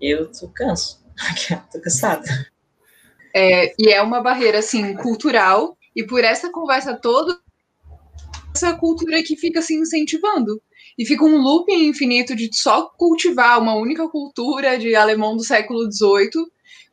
Eu 0.00 0.32
tô 0.32 0.48
canso, 0.48 1.04
tô 1.70 1.80
cansada. 1.80 2.24
É, 3.34 3.74
e 3.78 3.90
é 3.90 4.00
uma 4.00 4.22
barreira, 4.22 4.60
assim, 4.60 4.94
cultural, 4.94 5.76
e 5.94 6.04
por 6.04 6.24
essa 6.24 6.50
conversa 6.50 6.94
toda, 6.96 7.38
essa 8.54 8.74
cultura 8.74 9.22
que 9.22 9.36
fica 9.36 9.60
se 9.60 9.74
incentivando. 9.74 10.60
E 10.98 11.04
fica 11.04 11.24
um 11.24 11.36
looping 11.36 11.86
infinito 11.86 12.34
de 12.34 12.48
só 12.52 12.86
cultivar 12.96 13.60
uma 13.60 13.74
única 13.74 14.08
cultura 14.08 14.78
de 14.78 14.96
alemão 14.96 15.36
do 15.36 15.44
século 15.44 15.90
XVIII, 15.92 16.46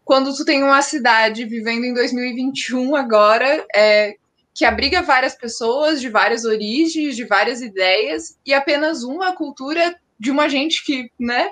quando 0.03 0.35
tu 0.35 0.45
tem 0.45 0.61
uma 0.61 0.81
cidade 0.83 1.45
vivendo 1.45 1.85
em 1.85 1.93
2021 1.93 2.95
agora, 2.95 3.65
é, 3.75 4.15
que 4.55 4.63
abriga 4.63 5.01
várias 5.01 5.35
pessoas 5.35 5.99
de 5.99 6.07
várias 6.07 6.45
origens, 6.45 7.17
de 7.17 7.25
várias 7.25 7.61
ideias, 7.61 8.39
e 8.45 8.53
apenas 8.53 9.03
uma 9.03 9.33
cultura 9.33 9.93
de 10.17 10.31
uma 10.31 10.47
gente 10.47 10.83
que, 10.85 11.11
né, 11.19 11.49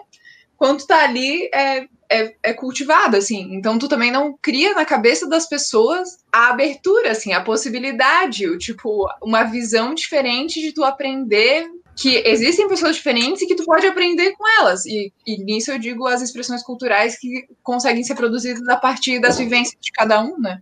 quando 0.55 0.87
tá 0.87 1.03
ali 1.03 1.49
é, 1.53 1.85
é, 2.09 2.35
é 2.41 2.53
cultivada, 2.53 3.17
assim. 3.17 3.53
Então 3.53 3.77
tu 3.77 3.89
também 3.89 4.09
não 4.09 4.37
cria 4.41 4.73
na 4.73 4.85
cabeça 4.85 5.27
das 5.27 5.47
pessoas 5.49 6.19
a 6.31 6.47
abertura, 6.47 7.11
assim, 7.11 7.33
a 7.33 7.43
possibilidade, 7.43 8.47
o, 8.47 8.57
tipo, 8.57 9.05
uma 9.21 9.43
visão 9.43 9.93
diferente 9.93 10.61
de 10.61 10.71
tu 10.71 10.85
aprender 10.85 11.67
que 11.97 12.23
existem 12.25 12.67
pessoas 12.69 12.95
diferentes 12.95 13.41
e 13.41 13.47
que 13.47 13.55
tu 13.55 13.65
pode 13.65 13.85
aprender 13.85 14.31
com 14.31 14.45
elas. 14.61 14.85
E, 14.85 15.11
e 15.27 15.43
nisso 15.43 15.71
eu 15.71 15.77
digo 15.77 16.07
as 16.07 16.21
expressões 16.21 16.63
culturais 16.63 17.19
que 17.19 17.45
conseguem 17.61 18.03
ser 18.03 18.15
produzidas 18.15 18.67
a 18.69 18.77
partir 18.77 19.19
das 19.19 19.37
vivências 19.37 19.77
de 19.79 19.91
cada 19.91 20.21
um, 20.21 20.39
né? 20.39 20.59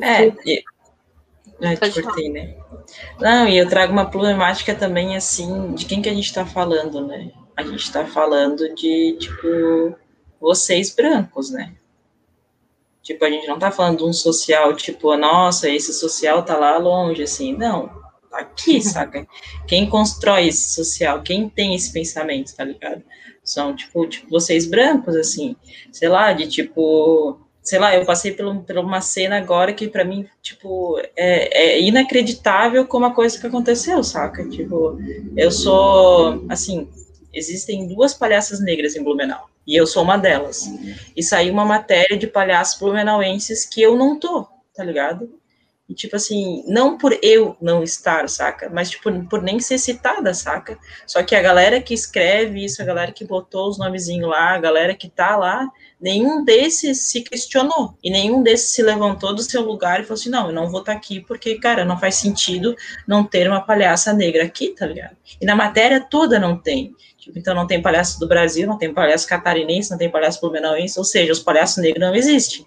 É, 0.00 0.32
é, 1.60 1.76
te 1.76 2.02
cortei, 2.02 2.28
né? 2.30 2.56
Não, 3.20 3.46
e 3.46 3.56
eu 3.56 3.68
trago 3.68 3.92
uma 3.92 4.10
problemática 4.10 4.74
também, 4.74 5.16
assim, 5.16 5.74
de 5.74 5.84
quem 5.84 6.00
que 6.00 6.08
a 6.08 6.14
gente 6.14 6.26
está 6.26 6.46
falando, 6.46 7.06
né? 7.06 7.30
A 7.56 7.62
gente 7.62 7.82
está 7.82 8.06
falando 8.06 8.74
de, 8.74 9.16
tipo, 9.18 9.94
vocês 10.40 10.94
brancos, 10.94 11.50
né? 11.50 11.74
Tipo, 13.02 13.24
a 13.24 13.30
gente 13.30 13.46
não 13.46 13.58
tá 13.58 13.70
falando 13.70 13.98
de 13.98 14.04
um 14.04 14.12
social, 14.12 14.74
tipo, 14.74 15.16
nossa, 15.16 15.68
esse 15.68 15.92
social 15.92 16.42
tá 16.42 16.56
lá 16.56 16.78
longe, 16.78 17.22
assim. 17.22 17.56
Não, 17.56 17.88
tá 18.30 18.38
aqui, 18.38 18.80
saca? 18.80 19.26
Quem 19.66 19.88
constrói 19.88 20.48
esse 20.48 20.74
social, 20.74 21.22
quem 21.22 21.48
tem 21.48 21.74
esse 21.74 21.92
pensamento, 21.92 22.54
tá 22.54 22.64
ligado? 22.64 23.02
São, 23.42 23.74
tipo, 23.74 24.06
tipo 24.06 24.30
vocês 24.30 24.66
brancos, 24.66 25.16
assim, 25.16 25.56
sei 25.92 26.08
lá, 26.08 26.32
de, 26.32 26.46
tipo, 26.46 27.38
sei 27.62 27.78
lá, 27.78 27.94
eu 27.94 28.04
passei 28.04 28.32
por, 28.32 28.62
por 28.62 28.78
uma 28.78 29.00
cena 29.00 29.36
agora 29.36 29.72
que 29.72 29.88
para 29.88 30.04
mim, 30.04 30.26
tipo, 30.42 30.98
é, 31.16 31.76
é, 31.76 31.80
inacreditável 31.80 32.86
como 32.86 33.06
a 33.06 33.14
coisa 33.14 33.38
que 33.38 33.46
aconteceu, 33.46 34.02
saca? 34.02 34.48
Tipo, 34.48 34.98
eu 35.36 35.50
sou, 35.50 36.44
assim, 36.48 36.88
existem 37.32 37.86
duas 37.86 38.14
palhaças 38.14 38.60
negras 38.60 38.96
em 38.96 39.02
Blumenau, 39.02 39.48
e 39.66 39.76
eu 39.76 39.86
sou 39.86 40.02
uma 40.02 40.16
delas. 40.16 40.64
E 41.16 41.22
saiu 41.22 41.52
uma 41.52 41.64
matéria 41.64 42.16
de 42.16 42.26
palhaços 42.26 42.78
blumenauenses 42.78 43.64
que 43.64 43.82
eu 43.82 43.96
não 43.96 44.18
tô, 44.18 44.46
tá 44.74 44.82
ligado? 44.82 45.40
E, 45.90 45.94
tipo 45.94 46.14
assim, 46.14 46.62
não 46.68 46.96
por 46.96 47.18
eu 47.20 47.56
não 47.60 47.82
estar, 47.82 48.28
saca? 48.28 48.70
Mas, 48.70 48.90
tipo, 48.90 49.10
por 49.28 49.42
nem 49.42 49.58
ser 49.58 49.76
citada, 49.76 50.32
saca? 50.32 50.78
Só 51.04 51.20
que 51.20 51.34
a 51.34 51.42
galera 51.42 51.82
que 51.82 51.92
escreve 51.92 52.64
isso, 52.64 52.80
a 52.80 52.84
galera 52.84 53.10
que 53.10 53.24
botou 53.24 53.68
os 53.68 53.76
nomezinhos 53.76 54.30
lá, 54.30 54.54
a 54.54 54.60
galera 54.60 54.94
que 54.94 55.08
tá 55.10 55.36
lá, 55.36 55.68
nenhum 56.00 56.44
desses 56.44 57.08
se 57.08 57.22
questionou. 57.22 57.96
E 58.02 58.10
nenhum 58.10 58.42
desses 58.42 58.70
se 58.70 58.82
levantou 58.82 59.34
do 59.34 59.42
seu 59.42 59.62
lugar 59.62 60.00
e 60.00 60.04
falou 60.04 60.18
assim: 60.18 60.30
não, 60.30 60.46
eu 60.48 60.52
não 60.52 60.70
vou 60.70 60.80
estar 60.80 60.92
tá 60.92 60.98
aqui 60.98 61.20
porque, 61.20 61.56
cara, 61.58 61.84
não 61.84 61.98
faz 61.98 62.16
sentido 62.16 62.74
não 63.06 63.24
ter 63.24 63.48
uma 63.48 63.60
palhaça 63.60 64.12
negra 64.12 64.44
aqui, 64.44 64.70
tá 64.70 64.86
ligado? 64.86 65.16
E 65.40 65.44
na 65.44 65.54
matéria 65.54 66.00
toda 66.00 66.38
não 66.38 66.56
tem. 66.56 66.94
Tipo, 67.18 67.38
então 67.38 67.54
não 67.54 67.66
tem 67.66 67.82
palhaço 67.82 68.18
do 68.18 68.26
Brasil, 68.26 68.66
não 68.66 68.78
tem 68.78 68.92
palhaço 68.92 69.28
catarinense, 69.28 69.90
não 69.90 69.98
tem 69.98 70.10
palhaço 70.10 70.40
blumenauense, 70.40 70.98
ou 70.98 71.04
seja, 71.04 71.32
os 71.32 71.40
palhaços 71.40 71.76
negros 71.76 72.00
não 72.00 72.14
existem. 72.14 72.64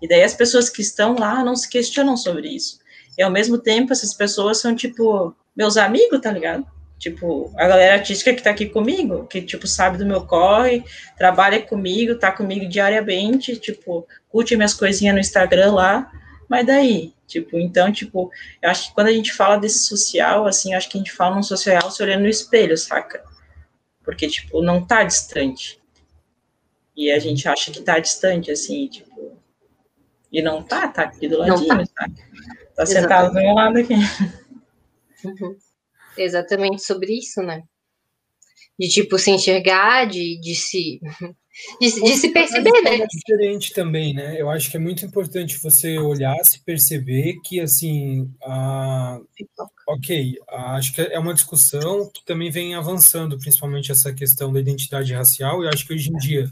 E 0.00 0.08
daí 0.08 0.22
as 0.22 0.34
pessoas 0.34 0.70
que 0.70 0.80
estão 0.80 1.14
lá 1.14 1.44
não 1.44 1.54
se 1.54 1.68
questionam 1.68 2.16
sobre 2.16 2.48
isso. 2.48 2.80
E 3.16 3.22
ao 3.22 3.30
mesmo 3.30 3.58
tempo, 3.58 3.92
essas 3.92 4.14
pessoas 4.14 4.58
são, 4.58 4.74
tipo, 4.74 5.34
meus 5.54 5.76
amigos, 5.76 6.20
tá 6.20 6.32
ligado? 6.32 6.66
Tipo, 7.02 7.52
a 7.56 7.66
galera 7.66 7.94
artística 7.94 8.32
que 8.32 8.40
tá 8.40 8.50
aqui 8.50 8.66
comigo, 8.66 9.26
que, 9.26 9.42
tipo, 9.42 9.66
sabe 9.66 9.98
do 9.98 10.06
meu 10.06 10.24
corre, 10.24 10.84
trabalha 11.18 11.60
comigo, 11.60 12.14
tá 12.14 12.30
comigo 12.30 12.64
diariamente, 12.68 13.56
tipo, 13.56 14.06
curte 14.28 14.54
minhas 14.54 14.72
coisinhas 14.72 15.12
no 15.12 15.18
Instagram 15.18 15.72
lá, 15.72 16.12
mas 16.48 16.64
daí, 16.64 17.12
tipo, 17.26 17.58
então, 17.58 17.90
tipo, 17.90 18.30
eu 18.62 18.70
acho 18.70 18.86
que 18.86 18.94
quando 18.94 19.08
a 19.08 19.12
gente 19.12 19.32
fala 19.32 19.56
desse 19.56 19.80
social, 19.80 20.46
assim, 20.46 20.74
acho 20.74 20.88
que 20.88 20.96
a 20.96 21.00
gente 21.00 21.10
fala 21.10 21.34
num 21.34 21.42
social 21.42 21.90
se 21.90 22.00
olhando 22.00 22.22
no 22.22 22.28
espelho, 22.28 22.78
saca? 22.78 23.20
Porque, 24.04 24.28
tipo, 24.28 24.62
não 24.62 24.86
tá 24.86 25.02
distante. 25.02 25.82
E 26.96 27.10
a 27.10 27.18
gente 27.18 27.48
acha 27.48 27.72
que 27.72 27.80
tá 27.80 27.98
distante, 27.98 28.48
assim, 28.48 28.86
tipo, 28.86 29.36
e 30.30 30.40
não 30.40 30.62
tá, 30.62 30.86
tá 30.86 31.02
aqui 31.02 31.26
do 31.26 31.38
ladinho, 31.38 31.66
tá. 31.66 31.84
saca? 31.84 32.14
Tá 32.76 32.86
sentado 32.86 33.30
do 33.30 33.34
meu 33.34 33.54
lado 33.54 33.78
aqui. 33.78 33.94
Uhum 35.24 35.56
exatamente 36.16 36.82
sobre 36.82 37.12
isso, 37.18 37.42
né? 37.42 37.62
De 38.78 38.88
tipo 38.88 39.18
se 39.18 39.30
enxergar, 39.30 40.06
de, 40.06 40.40
de 40.40 40.54
se 40.54 41.00
de, 41.80 42.00
de 42.00 42.16
se 42.16 42.30
perceber, 42.30 42.82
né? 42.82 42.96
É 42.96 43.06
diferente 43.06 43.72
também, 43.74 44.14
né? 44.14 44.40
Eu 44.40 44.50
acho 44.50 44.70
que 44.70 44.76
é 44.76 44.80
muito 44.80 45.04
importante 45.04 45.58
você 45.58 45.98
olhar, 45.98 46.36
se 46.44 46.64
perceber 46.64 47.38
que 47.44 47.60
assim, 47.60 48.30
a... 48.42 49.20
ok, 49.86 50.34
acho 50.48 50.94
que 50.94 51.00
é 51.02 51.18
uma 51.18 51.34
discussão 51.34 52.10
que 52.10 52.24
também 52.24 52.50
vem 52.50 52.74
avançando, 52.74 53.38
principalmente 53.38 53.92
essa 53.92 54.12
questão 54.12 54.52
da 54.52 54.60
identidade 54.60 55.12
racial. 55.12 55.62
E 55.62 55.68
acho 55.68 55.86
que 55.86 55.92
hoje 55.92 56.10
em 56.10 56.16
dia 56.16 56.50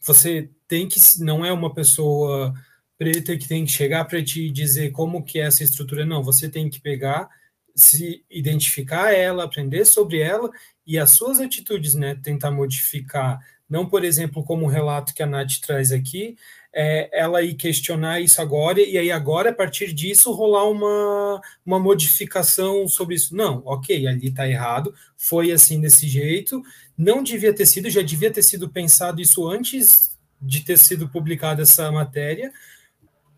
você 0.00 0.50
tem 0.68 0.88
que 0.88 0.98
não 1.20 1.44
é 1.44 1.52
uma 1.52 1.72
pessoa 1.72 2.52
preta 2.98 3.36
que 3.36 3.48
tem 3.48 3.64
que 3.64 3.72
chegar 3.72 4.04
para 4.04 4.22
te 4.22 4.50
dizer 4.50 4.90
como 4.90 5.24
que 5.24 5.38
é 5.38 5.46
essa 5.46 5.64
estrutura, 5.64 6.04
não. 6.04 6.22
Você 6.22 6.48
tem 6.48 6.68
que 6.68 6.80
pegar 6.80 7.28
se 7.74 8.24
identificar 8.30 9.12
ela, 9.12 9.44
aprender 9.44 9.84
sobre 9.84 10.20
ela 10.20 10.50
e 10.86 10.98
as 10.98 11.10
suas 11.10 11.40
atitudes, 11.40 11.94
né, 11.94 12.14
tentar 12.22 12.50
modificar. 12.50 13.40
Não, 13.68 13.86
por 13.86 14.04
exemplo, 14.04 14.44
como 14.44 14.66
o 14.66 14.68
relato 14.68 15.14
que 15.14 15.22
a 15.22 15.26
Nath 15.26 15.60
traz 15.60 15.90
aqui, 15.90 16.36
é, 16.72 17.08
ela 17.12 17.40
ir 17.42 17.54
questionar 17.54 18.20
isso 18.20 18.42
agora 18.42 18.80
e 18.80 18.98
aí 18.98 19.10
agora, 19.10 19.50
a 19.50 19.54
partir 19.54 19.92
disso, 19.92 20.32
rolar 20.32 20.68
uma, 20.68 21.40
uma 21.64 21.78
modificação 21.78 22.86
sobre 22.88 23.14
isso. 23.14 23.34
Não, 23.34 23.62
ok, 23.64 24.06
ali 24.06 24.28
está 24.28 24.48
errado, 24.48 24.92
foi 25.16 25.52
assim 25.52 25.80
desse 25.80 26.08
jeito, 26.08 26.62
não 26.98 27.22
devia 27.22 27.54
ter 27.54 27.66
sido, 27.66 27.88
já 27.88 28.02
devia 28.02 28.30
ter 28.30 28.42
sido 28.42 28.68
pensado 28.68 29.20
isso 29.20 29.48
antes 29.48 30.14
de 30.40 30.60
ter 30.60 30.78
sido 30.78 31.08
publicada 31.08 31.62
essa 31.62 31.90
matéria, 31.90 32.52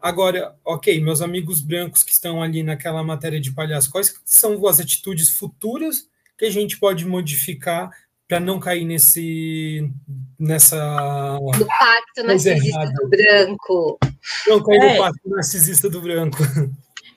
Agora, 0.07 0.55
ok, 0.65 1.01
meus 1.01 1.21
amigos 1.21 1.61
brancos 1.61 2.05
que 2.05 2.13
estão 2.13 2.41
ali 2.41 2.63
naquela 2.63 3.03
matéria 3.03 3.41
de 3.41 3.51
palhaço, 3.51 3.91
quais 3.91 4.15
são 4.25 4.65
as 4.69 4.79
atitudes 4.79 5.31
futuras 5.31 6.07
que 6.39 6.45
a 6.45 6.51
gente 6.51 6.79
pode 6.79 7.05
modificar 7.05 7.91
para 8.29 8.39
não 8.39 8.61
cair 8.61 8.85
nesse 8.85 9.91
nessa 10.39 11.39
do 11.59 11.67
pacto 11.67 12.23
narcisista 12.23 12.87
do 12.93 13.09
branco. 13.09 13.99
Não 14.47 14.63
cair 14.63 14.81
é. 14.81 14.93
no 14.93 14.99
pacto 14.99 15.29
narcisista 15.29 15.91
do 15.91 16.01
branco. 16.01 16.39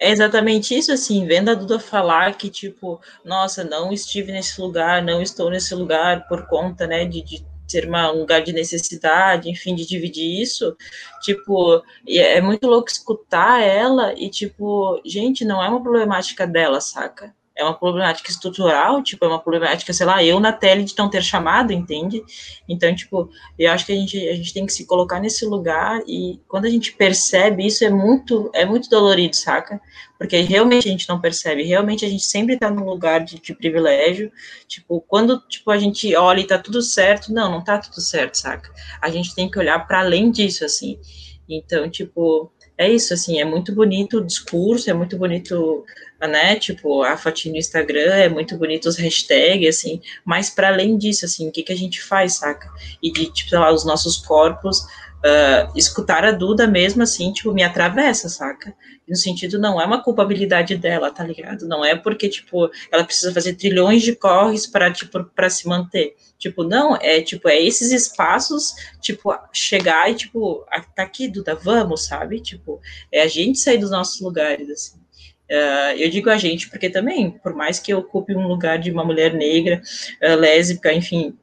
É 0.02 0.12
exatamente 0.12 0.74
isso, 0.76 0.94
assim, 0.94 1.28
vendo 1.28 1.52
a 1.52 1.54
Duda 1.54 1.78
falar 1.78 2.38
que, 2.38 2.50
tipo, 2.50 3.02
nossa, 3.24 3.66
não 3.66 3.92
estive 3.92 4.32
nesse 4.32 4.60
lugar, 4.62 5.04
não 5.04 5.22
estou 5.22 5.52
nesse 5.52 5.76
lugar 5.76 6.26
por 6.28 6.48
conta, 6.48 6.88
né, 6.88 7.04
de, 7.04 7.22
de 7.22 7.46
ser 7.72 7.88
uma, 7.88 8.12
um 8.12 8.20
lugar 8.20 8.42
de 8.42 8.54
necessidade, 8.54 9.50
enfim, 9.50 9.76
de 9.76 9.86
dividir 9.86 10.42
isso, 10.42 10.76
tipo, 11.22 11.84
é, 12.08 12.38
é 12.38 12.42
muito 12.42 12.68
louco 12.68 12.90
escutar 12.90 13.62
ela 13.62 14.14
e, 14.18 14.30
tipo, 14.30 15.02
gente, 15.06 15.46
não 15.46 15.64
é 15.64 15.70
uma 15.70 15.82
problemática 15.82 16.46
dela, 16.48 16.82
saca? 16.82 17.34
É 17.60 17.64
uma 17.64 17.74
problemática 17.74 18.32
estrutural, 18.32 19.04
tipo, 19.04 19.26
é 19.26 19.28
uma 19.28 19.38
problemática, 19.38 19.92
sei 19.92 20.06
lá, 20.06 20.24
eu 20.24 20.40
na 20.40 20.54
tele 20.54 20.86
de 20.86 20.96
não 20.98 21.10
ter 21.10 21.22
chamado, 21.22 21.74
entende? 21.74 22.24
Então, 22.70 22.96
tipo, 22.96 23.30
eu 23.58 23.70
acho 23.70 23.86
que 23.86 23.92
a 23.92 23.96
gente, 23.96 24.30
a 24.30 24.34
gente 24.34 24.54
tem 24.54 24.66
que 24.66 24.72
se 24.72 24.86
colocar 24.86 25.20
nesse 25.20 25.46
lugar 25.46 26.02
e 26.08 26.40
quando 26.48 26.66
a 26.66 26.70
gente 26.70 26.94
percebe 26.94 27.68
isso 27.68 27.84
é 27.84 27.90
muito, 27.90 28.50
é 28.54 28.66
muito 28.66 28.90
dolorido, 28.90 29.36
saca? 29.36 29.82
Porque 30.18 30.40
realmente 30.40 30.88
a 30.88 30.92
gente 30.92 31.10
não 31.10 31.20
percebe, 31.20 31.64
realmente 31.64 32.06
a 32.06 32.10
gente 32.10 32.24
sempre 32.24 32.58
tá 32.58 32.72
num 32.72 32.86
lugar 32.86 33.26
de, 33.26 33.42
de 33.42 33.54
privilégio, 33.54 34.32
tipo, 34.66 35.02
quando, 35.02 35.38
tipo, 35.50 35.70
a 35.70 35.78
gente 35.78 36.16
olha 36.16 36.40
e 36.40 36.48
tá 36.48 36.58
tudo 36.58 36.82
certo, 36.82 37.34
não, 37.34 37.52
não 37.52 37.62
tá 37.62 37.78
tudo 37.78 38.00
certo, 38.00 38.36
saca? 38.36 38.72
A 39.02 39.10
gente 39.10 39.36
tem 39.36 39.52
que 39.52 39.60
olhar 39.60 39.86
para 39.86 40.00
além 40.00 40.32
disso, 40.32 40.64
assim. 40.64 40.98
Então, 41.50 41.90
tipo, 41.90 42.50
é 42.78 42.90
isso, 42.90 43.14
assim, 43.14 43.42
é 43.42 43.44
muito 43.44 43.76
bonito 43.76 44.20
o 44.20 44.26
discurso, 44.26 44.90
é 44.90 44.94
muito 44.94 45.18
bonito, 45.18 45.84
né, 46.28 46.56
tipo, 46.56 47.04
a 47.04 47.16
fotinha 47.16 47.54
no 47.54 47.60
Instagram, 47.60 48.14
é 48.14 48.30
muito 48.30 48.58
bonito 48.58 48.88
os 48.88 48.98
hashtags, 48.98 49.78
assim, 49.78 50.02
mas 50.26 50.50
para 50.50 50.68
além 50.68 50.98
disso, 50.98 51.26
assim, 51.26 51.48
o 51.48 51.52
que, 51.52 51.64
que 51.64 51.74
a 51.74 51.78
gente 51.78 52.02
faz, 52.02 52.38
saca? 52.38 52.70
E 53.02 53.12
de, 53.12 53.32
tipo, 53.32 53.50
sei 53.50 53.60
lá, 53.60 53.72
os 53.72 53.86
nossos 53.86 54.18
corpos, 54.18 54.86
uh, 55.20 55.72
escutar 55.76 56.24
a 56.26 56.32
Duda 56.32 56.68
mesmo, 56.68 57.04
assim, 57.04 57.32
tipo, 57.32 57.54
me 57.54 57.64
atravessa, 57.64 58.30
saca? 58.30 58.74
No 59.08 59.16
sentido, 59.16 59.60
não 59.60 59.82
é 59.82 59.86
uma 59.86 60.04
culpabilidade 60.04 60.76
dela, 60.78 61.12
tá 61.12 61.24
ligado? 61.24 61.68
Não 61.68 61.84
é 61.84 61.96
porque, 61.96 62.30
tipo, 62.30 62.70
ela 62.92 63.04
precisa 63.04 63.34
fazer 63.34 63.56
trilhões 63.56 64.02
de 64.04 64.16
corres 64.16 64.68
para, 64.68 64.92
tipo, 64.92 65.24
para 65.24 65.50
se 65.50 65.68
manter. 65.68 66.16
Tipo, 66.38 66.64
não, 66.64 66.96
é 66.96 67.22
tipo, 67.22 67.50
é 67.50 67.62
esses 67.62 67.92
espaços, 67.92 68.74
tipo, 69.02 69.36
chegar 69.52 70.10
e, 70.10 70.16
tipo, 70.16 70.66
tá 70.96 71.04
aqui, 71.04 71.28
Duda, 71.28 71.56
vamos, 71.56 72.06
sabe? 72.06 72.40
Tipo, 72.40 72.80
é 73.12 73.22
a 73.22 73.28
gente 73.28 73.60
sair 73.60 73.78
dos 73.78 73.92
nossos 73.92 74.22
lugares, 74.22 74.70
assim. 74.70 74.99
Uh, 75.50 75.98
eu 75.98 76.10
digo 76.10 76.30
a 76.30 76.38
gente 76.38 76.70
porque 76.70 76.90
também, 76.90 77.32
por 77.32 77.56
mais 77.56 77.80
que 77.80 77.92
eu 77.92 78.00
ocupe 78.00 78.36
um 78.36 78.48
lugar 78.48 78.78
de 78.78 78.92
uma 78.92 79.04
mulher 79.04 79.34
negra, 79.34 79.82
uh, 80.22 80.36
lésbica, 80.36 80.94
enfim, 80.94 81.36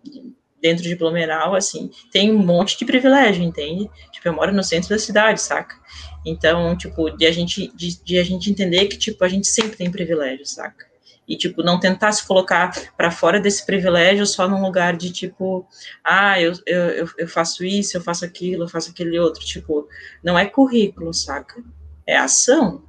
dentro 0.62 0.84
de 0.84 0.94
Blumenau, 0.94 1.54
assim, 1.54 1.90
tem 2.12 2.30
um 2.32 2.38
monte 2.38 2.78
de 2.78 2.84
privilégio, 2.84 3.42
entende? 3.42 3.90
Tipo, 4.12 4.28
eu 4.28 4.32
moro 4.32 4.52
no 4.52 4.62
centro 4.62 4.88
da 4.90 4.98
cidade, 4.98 5.40
saca? 5.40 5.76
Então, 6.24 6.76
tipo, 6.76 7.10
de 7.10 7.26
a 7.26 7.32
gente, 7.32 7.68
de, 7.74 8.02
de 8.02 8.18
a 8.18 8.24
gente 8.24 8.50
entender 8.50 8.86
que, 8.86 8.96
tipo, 8.96 9.24
a 9.24 9.28
gente 9.28 9.46
sempre 9.46 9.76
tem 9.76 9.90
privilégio, 9.90 10.46
saca? 10.46 10.86
e 11.28 11.36
tipo 11.36 11.62
não 11.62 11.80
tentar 11.80 12.12
se 12.12 12.26
colocar 12.26 12.70
para 12.96 13.10
fora 13.10 13.40
desse 13.40 13.64
privilégio 13.66 14.24
só 14.26 14.48
num 14.48 14.62
lugar 14.62 14.96
de 14.96 15.10
tipo 15.10 15.66
ah 16.04 16.40
eu, 16.40 16.52
eu, 16.64 17.08
eu 17.18 17.28
faço 17.28 17.64
isso 17.64 17.96
eu 17.96 18.00
faço 18.00 18.24
aquilo 18.24 18.64
eu 18.64 18.68
faço 18.68 18.90
aquele 18.90 19.18
outro 19.18 19.44
tipo 19.44 19.88
não 20.22 20.38
é 20.38 20.46
currículo 20.46 21.12
saca 21.12 21.62
é 22.06 22.16
ação 22.16 22.84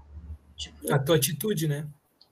tipo, 0.58 0.94
a 0.94 1.00
tua 1.00 1.16
atitude 1.16 1.68
né 1.68 1.86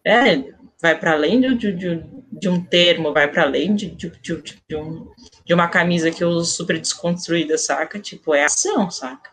é 0.05 0.53
vai 0.82 1.00
para 1.00 1.13
além 1.13 1.39
de, 1.39 1.74
de, 1.74 2.03
de, 2.32 2.50
um 2.50 2.63
termo 2.63 3.13
vai 3.13 3.32
para 3.32 3.44
além 3.44 3.75
de, 3.75 3.89
de, 3.91 4.10
de, 4.22 4.41
de, 4.67 4.75
um, 4.75 5.10
de 5.46 5.53
uma 5.53 5.67
camisa 5.67 6.12
que 6.12 6.24
eu 6.24 6.29
uso 6.29 6.51
super 6.51 6.79
desconstruída 6.79 7.58
saca 7.58 8.00
tipo 8.00 8.34
é 8.34 8.44
ação 8.44 8.89
saca 8.91 9.32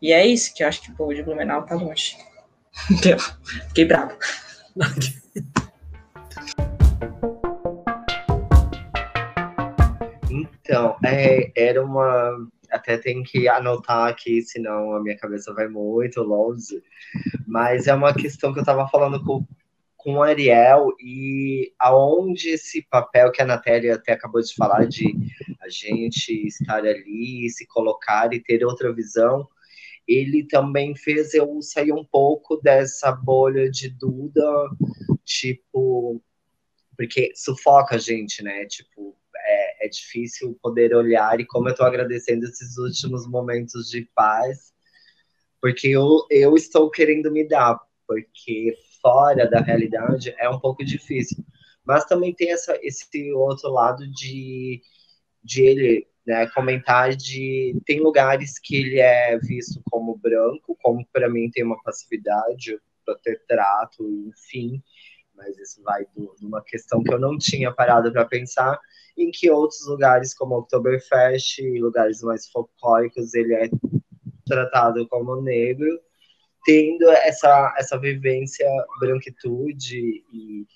e 0.00 0.12
é 0.12 0.26
isso 0.26 0.54
que 0.54 0.62
eu 0.62 0.68
acho 0.68 0.80
que 0.80 0.90
o 0.90 0.94
povo 0.94 1.14
de 1.14 1.22
Blumenau 1.22 1.64
tá 1.66 1.74
longe 1.74 2.16
Fiquei 3.68 3.84
bravo. 3.84 4.16
Então, 10.30 10.96
é, 11.02 11.50
era 11.56 11.82
uma. 11.82 12.46
Até 12.70 12.98
tem 12.98 13.22
que 13.22 13.48
anotar 13.48 14.08
aqui, 14.08 14.42
senão 14.42 14.92
a 14.92 15.02
minha 15.02 15.16
cabeça 15.16 15.52
vai 15.52 15.68
muito 15.68 16.22
longe. 16.22 16.82
Mas 17.46 17.86
é 17.86 17.94
uma 17.94 18.14
questão 18.14 18.52
que 18.52 18.58
eu 18.58 18.62
estava 18.62 18.86
falando 18.88 19.22
com, 19.24 19.46
com 19.96 20.14
o 20.14 20.22
Ariel 20.22 20.94
e 21.00 21.72
aonde 21.78 22.50
esse 22.50 22.82
papel 22.82 23.32
que 23.32 23.42
a 23.42 23.46
Natália 23.46 23.94
até 23.94 24.12
acabou 24.12 24.40
de 24.40 24.54
falar 24.54 24.86
de 24.86 25.14
a 25.60 25.68
gente 25.68 26.46
estar 26.46 26.84
ali, 26.84 27.48
se 27.50 27.66
colocar 27.66 28.32
e 28.32 28.40
ter 28.40 28.64
outra 28.64 28.92
visão, 28.92 29.48
ele 30.06 30.44
também 30.44 30.96
fez 30.96 31.34
eu 31.34 31.60
sair 31.60 31.92
um 31.92 32.04
pouco 32.04 32.56
dessa 32.56 33.12
bolha 33.12 33.70
de 33.70 33.90
Duda, 33.90 34.70
tipo, 35.22 36.22
porque 36.96 37.32
sufoca 37.34 37.96
a 37.96 37.98
gente, 37.98 38.42
né? 38.42 38.64
Tipo, 38.64 39.17
é, 39.48 39.86
é 39.86 39.88
difícil 39.88 40.58
poder 40.62 40.94
olhar 40.94 41.40
e 41.40 41.46
como 41.46 41.68
eu 41.68 41.72
estou 41.72 41.86
agradecendo 41.86 42.44
esses 42.44 42.76
últimos 42.76 43.26
momentos 43.26 43.88
de 43.88 44.02
paz, 44.14 44.72
porque 45.60 45.88
eu, 45.88 46.26
eu 46.30 46.54
estou 46.54 46.90
querendo 46.90 47.32
me 47.32 47.46
dar, 47.48 47.80
porque 48.06 48.74
fora 49.00 49.48
da 49.48 49.60
realidade 49.60 50.34
é 50.38 50.48
um 50.48 50.60
pouco 50.60 50.84
difícil. 50.84 51.44
Mas 51.84 52.04
também 52.04 52.34
tem 52.34 52.52
essa, 52.52 52.78
esse 52.82 53.32
outro 53.32 53.70
lado 53.70 54.06
de, 54.10 54.82
de 55.42 55.62
ele 55.62 56.06
né, 56.26 56.46
comentar 56.48 57.16
de 57.16 57.74
tem 57.86 58.00
lugares 58.00 58.58
que 58.58 58.76
ele 58.76 59.00
é 59.00 59.38
visto 59.38 59.80
como 59.90 60.18
branco, 60.18 60.76
como 60.82 61.06
para 61.10 61.30
mim 61.30 61.50
tem 61.50 61.64
uma 61.64 61.82
passividade 61.82 62.78
para 63.04 63.16
ter 63.16 63.42
trato, 63.48 64.06
enfim, 64.28 64.82
mas 65.38 65.56
isso 65.56 65.80
vai 65.82 66.04
de 66.36 66.44
uma 66.44 66.62
questão 66.62 67.02
que 67.02 67.14
eu 67.14 67.18
não 67.18 67.38
tinha 67.38 67.72
parado 67.72 68.12
para 68.12 68.24
pensar 68.24 68.78
em 69.16 69.30
que 69.30 69.50
outros 69.50 69.86
lugares, 69.86 70.34
como 70.34 70.56
Oktoberfest, 70.56 71.60
lugares 71.80 72.20
mais 72.22 72.48
folclóricos, 72.48 73.34
ele 73.34 73.54
é 73.54 73.70
tratado 74.46 75.06
como 75.08 75.40
negro, 75.40 75.88
tendo 76.64 77.08
essa, 77.10 77.74
essa 77.78 77.98
vivência 77.98 78.66
branquitude 79.00 80.22
e, 80.32 80.66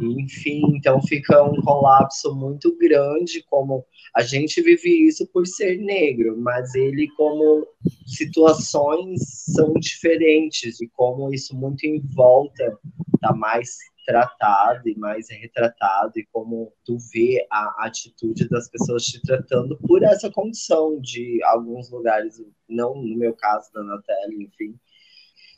e, 0.00 0.22
enfim, 0.22 0.62
então 0.76 1.00
fica 1.02 1.42
um 1.42 1.60
colapso 1.62 2.34
muito 2.34 2.76
grande 2.76 3.42
como 3.48 3.84
a 4.14 4.22
gente 4.22 4.62
vive 4.62 5.06
isso 5.08 5.26
por 5.32 5.46
ser 5.46 5.78
negro, 5.78 6.36
mas 6.38 6.74
ele 6.74 7.08
como 7.16 7.66
situações 8.06 9.20
são 9.44 9.72
diferentes 9.74 10.80
e 10.80 10.88
como 10.88 11.32
isso 11.32 11.56
muito 11.56 11.84
em 11.84 12.00
volta 12.14 12.78
tá 13.20 13.34
mais 13.34 13.76
tratado 14.04 14.88
e 14.88 14.96
mais 14.96 15.30
retratado 15.30 16.12
e 16.16 16.26
como 16.26 16.72
tu 16.84 16.96
vê 17.12 17.46
a 17.50 17.86
atitude 17.86 18.48
das 18.48 18.68
pessoas 18.68 19.04
te 19.04 19.20
tratando 19.22 19.76
por 19.78 20.02
essa 20.02 20.30
condição 20.30 21.00
de 21.00 21.42
alguns 21.44 21.90
lugares, 21.90 22.40
não 22.68 22.94
no 22.94 23.16
meu 23.16 23.34
caso 23.34 23.72
da 23.72 23.82
Natália, 23.82 24.42
enfim, 24.42 24.78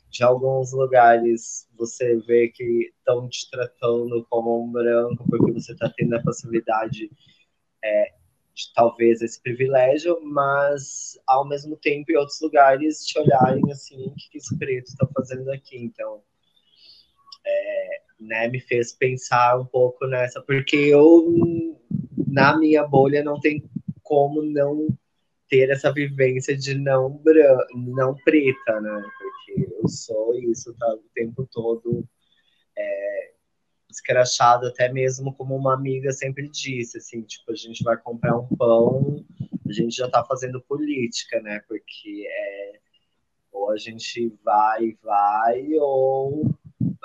de 0.09 0.23
alguns 0.23 0.71
lugares 0.71 1.67
você 1.77 2.15
vê 2.21 2.47
que 2.49 2.91
estão 2.97 3.27
te 3.27 3.49
tratando 3.49 4.25
como 4.29 4.63
um 4.63 4.71
branco 4.71 5.25
porque 5.29 5.51
você 5.51 5.73
está 5.73 5.91
tendo 5.95 6.15
a 6.15 6.23
possibilidade 6.23 7.11
é, 7.83 8.13
de 8.53 8.73
talvez 8.73 9.21
esse 9.21 9.39
privilégio, 9.41 10.19
mas 10.23 11.19
ao 11.27 11.47
mesmo 11.47 11.77
tempo 11.77 12.11
em 12.11 12.15
outros 12.15 12.41
lugares 12.41 13.05
te 13.05 13.19
olharem 13.19 13.71
assim, 13.71 14.07
o 14.07 14.15
que, 14.15 14.29
que 14.31 14.37
esse 14.37 14.57
preto 14.57 14.87
está 14.87 15.05
fazendo 15.13 15.51
aqui? 15.51 15.77
Então, 15.77 16.23
é, 17.45 18.01
né, 18.19 18.47
me 18.47 18.59
fez 18.59 18.93
pensar 18.93 19.59
um 19.59 19.65
pouco 19.65 20.05
nessa, 20.07 20.41
porque 20.41 20.75
eu, 20.75 21.25
na 22.27 22.57
minha 22.57 22.85
bolha, 22.85 23.23
não 23.23 23.39
tem 23.39 23.69
como 24.01 24.41
não 24.41 24.87
ter 25.49 25.69
essa 25.69 25.91
vivência 25.91 26.57
de 26.57 26.75
não, 26.75 27.09
bran 27.09 27.57
não 27.75 28.15
preta, 28.15 28.81
né, 28.81 29.03
porque 29.17 29.67
eu 29.73 29.87
sou 29.87 30.35
isso 30.35 30.73
tá, 30.77 30.93
o 30.93 31.03
tempo 31.13 31.47
todo 31.51 32.07
é, 32.77 33.31
escrachado, 33.89 34.67
até 34.67 34.91
mesmo 34.91 35.33
como 35.33 35.55
uma 35.55 35.73
amiga 35.73 36.11
sempre 36.11 36.49
disse, 36.49 36.97
assim, 36.97 37.21
tipo, 37.21 37.51
a 37.51 37.55
gente 37.55 37.83
vai 37.83 37.97
comprar 37.97 38.37
um 38.37 38.47
pão, 38.47 39.25
a 39.67 39.71
gente 39.71 39.95
já 39.95 40.09
tá 40.09 40.23
fazendo 40.25 40.61
política, 40.61 41.39
né, 41.41 41.61
porque 41.67 42.27
é, 42.27 42.79
ou 43.51 43.71
a 43.71 43.77
gente 43.77 44.33
vai, 44.43 44.97
vai, 45.03 45.73
ou 45.75 46.53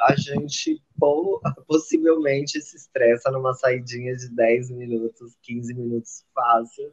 a 0.01 0.14
gente 0.16 0.83
possivelmente 1.66 2.60
se 2.60 2.76
estressa 2.76 3.30
numa 3.30 3.54
saidinha 3.54 4.14
de 4.14 4.28
10 4.34 4.70
minutos, 4.70 5.36
15 5.42 5.74
minutos 5.74 6.24
fácil, 6.34 6.92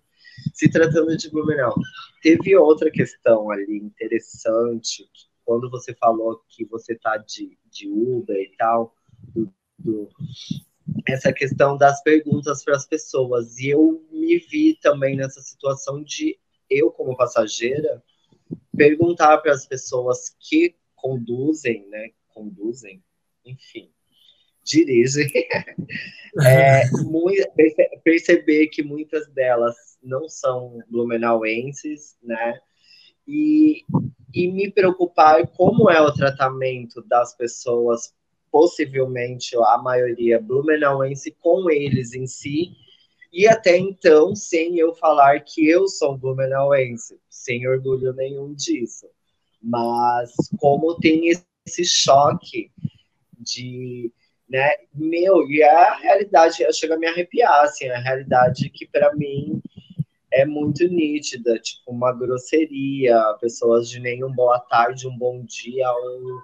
se 0.54 0.70
tratando 0.70 1.16
de 1.16 1.30
Blumenau. 1.30 1.76
Teve 2.22 2.56
outra 2.56 2.90
questão 2.90 3.52
ali 3.52 3.78
interessante, 3.78 5.10
quando 5.46 5.70
você 5.70 5.94
falou 5.94 6.42
que 6.48 6.66
você 6.66 6.96
tá 6.96 7.18
de, 7.18 7.58
de 7.70 7.88
Uber 7.88 8.36
e 8.36 8.56
tal, 8.58 8.96
do, 9.34 9.54
do, 9.78 10.10
essa 11.08 11.32
questão 11.32 11.78
das 11.78 12.02
perguntas 12.02 12.64
para 12.64 12.76
as 12.76 12.86
pessoas. 12.86 13.58
E 13.60 13.70
eu 13.70 14.06
me 14.12 14.38
vi 14.38 14.78
também 14.82 15.16
nessa 15.16 15.42
situação 15.42 16.04
de 16.04 16.38
eu, 16.70 16.92
como 16.92 17.18
passageira, 17.18 18.04
perguntar 18.76 19.38
para 19.40 19.52
as 19.52 19.66
pessoas 19.66 20.36
que 20.40 20.76
conduzem, 20.96 21.88
né, 21.90 22.10
conduzem, 22.30 23.04
enfim, 23.46 23.92
dirigem, 24.70 25.28
é, 26.46 26.84
muito, 27.04 27.50
perceber 28.04 28.68
que 28.68 28.84
muitas 28.84 29.28
delas 29.30 29.76
não 30.02 30.30
são 30.30 30.80
blumenauenses, 30.90 32.16
né? 32.24 32.60
E, 33.28 33.84
e 34.34 34.52
me 34.52 34.72
preocupar 34.72 35.46
como 35.48 35.90
é 35.90 36.00
o 36.02 36.14
tratamento 36.14 37.02
das 37.08 37.36
pessoas 37.36 38.14
possivelmente 38.52 39.56
a 39.56 39.78
maioria 39.78 40.40
blumenauense 40.40 41.32
com 41.40 41.70
eles 41.70 42.14
em 42.14 42.26
si, 42.26 42.72
e 43.32 43.48
até 43.48 43.78
então 43.78 44.36
sem 44.36 44.80
eu 44.80 44.96
falar 44.96 45.42
que 45.42 45.68
eu 45.68 45.88
sou 45.88 46.18
blumenauense, 46.18 47.20
sem 47.30 47.68
orgulho 47.68 48.12
nenhum 48.14 48.54
disso. 48.54 49.06
Mas 49.62 50.32
como 50.58 50.96
tem 51.00 51.30
esse 51.30 51.86
choque 51.86 52.72
de, 53.38 54.12
né, 54.50 54.72
meu, 54.94 55.50
e 55.50 55.62
é 55.62 55.70
a 55.70 55.96
realidade, 55.96 56.64
eu 56.64 56.74
chego 56.74 56.96
a 56.96 56.98
me 56.98 57.08
arrepiar, 57.08 57.62
assim, 57.62 57.88
a 57.90 58.00
realidade 58.00 58.70
que 58.70 58.88
para 58.88 59.14
mim 59.16 59.62
é 60.32 60.46
muito 60.46 60.88
nítida, 60.88 61.60
tipo 61.60 61.92
uma 61.92 62.12
grosseria, 62.12 63.16
pessoas 63.40 63.90
de 63.90 64.00
nenhum 64.00 64.32
boa 64.32 64.60
tarde, 64.60 65.08
um 65.08 65.18
bom 65.18 65.44
dia, 65.44 65.92
um, 65.94 66.40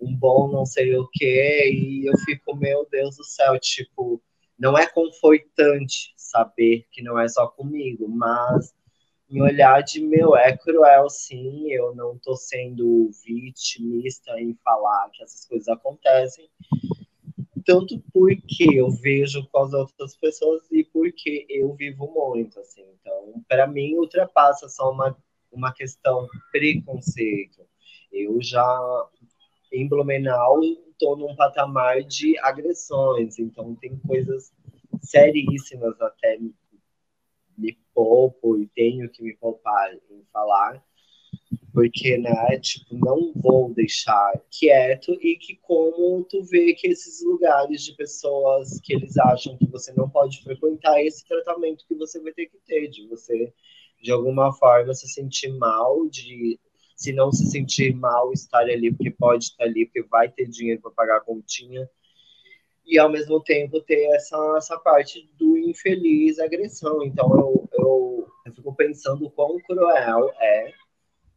um 0.00 0.16
bom 0.16 0.50
não 0.50 0.64
sei 0.64 0.96
o 0.96 1.06
que, 1.12 1.70
e 1.70 2.06
eu 2.06 2.16
fico, 2.24 2.56
meu 2.56 2.86
Deus 2.90 3.16
do 3.16 3.24
céu, 3.24 3.58
tipo, 3.58 4.22
não 4.58 4.76
é 4.76 4.86
confortante 4.86 6.12
saber 6.16 6.86
que 6.90 7.02
não 7.02 7.18
é 7.18 7.28
só 7.28 7.46
comigo, 7.46 8.08
mas 8.08 8.74
em 9.28 9.40
olhar 9.40 9.82
de 9.82 10.00
meu, 10.00 10.36
é 10.36 10.56
cruel 10.56 11.08
sim, 11.08 11.70
eu 11.72 11.94
não 11.94 12.18
tô 12.18 12.36
sendo 12.36 13.10
vitimista 13.24 14.38
em 14.38 14.54
falar 14.62 15.08
que 15.10 15.22
essas 15.22 15.46
coisas 15.46 15.68
acontecem, 15.68 16.48
tanto 17.64 18.02
porque 18.12 18.66
eu 18.72 18.90
vejo 18.90 19.46
com 19.48 19.58
as 19.58 19.72
outras 19.72 20.16
pessoas 20.16 20.62
e 20.70 20.84
porque 20.84 21.46
eu 21.48 21.74
vivo 21.74 22.06
muito, 22.12 22.58
assim. 22.60 22.84
Então, 23.00 23.42
para 23.48 23.66
mim, 23.66 23.94
ultrapassa 23.96 24.68
só 24.68 24.90
uma, 24.90 25.16
uma 25.50 25.72
questão 25.72 26.28
preconceito. 26.50 27.66
Eu 28.12 28.42
já, 28.42 29.08
em 29.72 29.88
Blumenau, 29.88 30.60
estou 30.90 31.16
num 31.16 31.34
patamar 31.34 32.02
de 32.02 32.38
agressões, 32.38 33.38
então 33.38 33.74
tem 33.76 33.96
coisas 33.98 34.52
seríssimas 35.00 36.00
até 36.00 36.38
me 37.58 37.78
poupo 37.94 38.58
e 38.58 38.66
tenho 38.68 39.08
que 39.10 39.22
me 39.22 39.36
poupar 39.36 39.92
em 39.94 40.24
falar, 40.32 40.82
porque, 41.72 42.18
né, 42.18 42.58
tipo, 42.60 42.94
não 42.96 43.32
vou 43.34 43.72
deixar 43.72 44.32
quieto 44.50 45.12
e 45.14 45.36
que 45.36 45.56
como 45.56 46.22
tu 46.24 46.42
vê 46.44 46.74
que 46.74 46.88
esses 46.88 47.24
lugares 47.24 47.82
de 47.82 47.96
pessoas 47.96 48.78
que 48.82 48.92
eles 48.92 49.16
acham 49.16 49.56
que 49.56 49.66
você 49.66 49.92
não 49.94 50.08
pode 50.08 50.42
frequentar, 50.42 51.02
esse 51.02 51.26
tratamento 51.26 51.86
que 51.88 51.94
você 51.94 52.20
vai 52.20 52.32
ter 52.32 52.46
que 52.46 52.58
ter, 52.66 52.88
de 52.88 53.06
você, 53.08 53.52
de 54.02 54.12
alguma 54.12 54.52
forma, 54.52 54.92
se 54.92 55.08
sentir 55.08 55.48
mal, 55.56 56.06
de 56.08 56.60
se 56.94 57.12
não 57.12 57.32
se 57.32 57.46
sentir 57.46 57.94
mal, 57.94 58.32
estar 58.32 58.60
ali 58.60 58.92
porque 58.92 59.10
pode 59.10 59.44
estar 59.44 59.64
ali, 59.64 59.86
porque 59.86 60.02
vai 60.02 60.28
ter 60.30 60.46
dinheiro 60.48 60.82
para 60.82 60.90
pagar 60.90 61.16
a 61.16 61.20
continha, 61.20 61.88
e 62.84 62.98
ao 62.98 63.10
mesmo 63.10 63.42
tempo 63.42 63.80
ter 63.80 64.04
essa, 64.14 64.36
essa 64.56 64.78
parte 64.78 65.28
do 65.38 65.56
infeliz 65.56 66.38
agressão. 66.38 67.02
Então 67.02 67.30
eu, 67.32 67.68
eu, 67.72 68.28
eu 68.44 68.52
fico 68.52 68.74
pensando 68.74 69.30
quão 69.30 69.58
cruel 69.60 70.30
é 70.38 70.81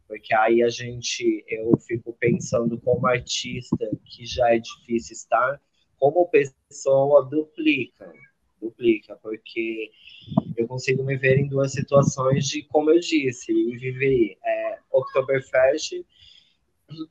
porque 0.06 0.34
aí 0.34 0.62
a 0.62 0.68
gente, 0.68 1.44
eu 1.48 1.76
fico 1.78 2.16
pensando 2.18 2.78
como 2.80 3.06
artista, 3.06 3.90
que 4.04 4.24
já 4.24 4.54
é 4.54 4.58
difícil 4.58 5.14
estar, 5.14 5.60
como 5.98 6.28
pessoa 6.28 7.24
duplica, 7.24 8.12
duplica, 8.60 9.18
porque 9.22 9.90
eu 10.56 10.66
consigo 10.66 11.02
me 11.02 11.16
ver 11.16 11.38
em 11.38 11.48
duas 11.48 11.72
situações 11.72 12.46
de, 12.46 12.62
como 12.64 12.90
eu 12.90 13.00
disse, 13.00 13.52
e 13.52 13.76
viver 13.76 14.36
é, 14.44 14.78
Oktoberfest 14.90 16.04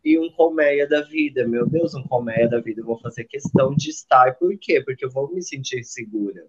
e 0.04 0.18
um 0.18 0.32
colmeia 0.32 0.88
da 0.88 1.02
vida. 1.02 1.48
Meu 1.48 1.68
Deus, 1.68 1.94
um 1.94 2.04
colmeia 2.04 2.48
da 2.48 2.60
vida, 2.60 2.82
eu 2.82 2.86
vou 2.86 3.00
fazer 3.00 3.26
questão 3.26 3.76
de 3.76 3.90
estar, 3.90 4.36
por 4.36 4.58
quê? 4.58 4.82
Porque 4.82 5.06
eu 5.06 5.12
vou 5.12 5.34
me 5.34 5.42
sentir 5.42 5.84
segura. 5.84 6.48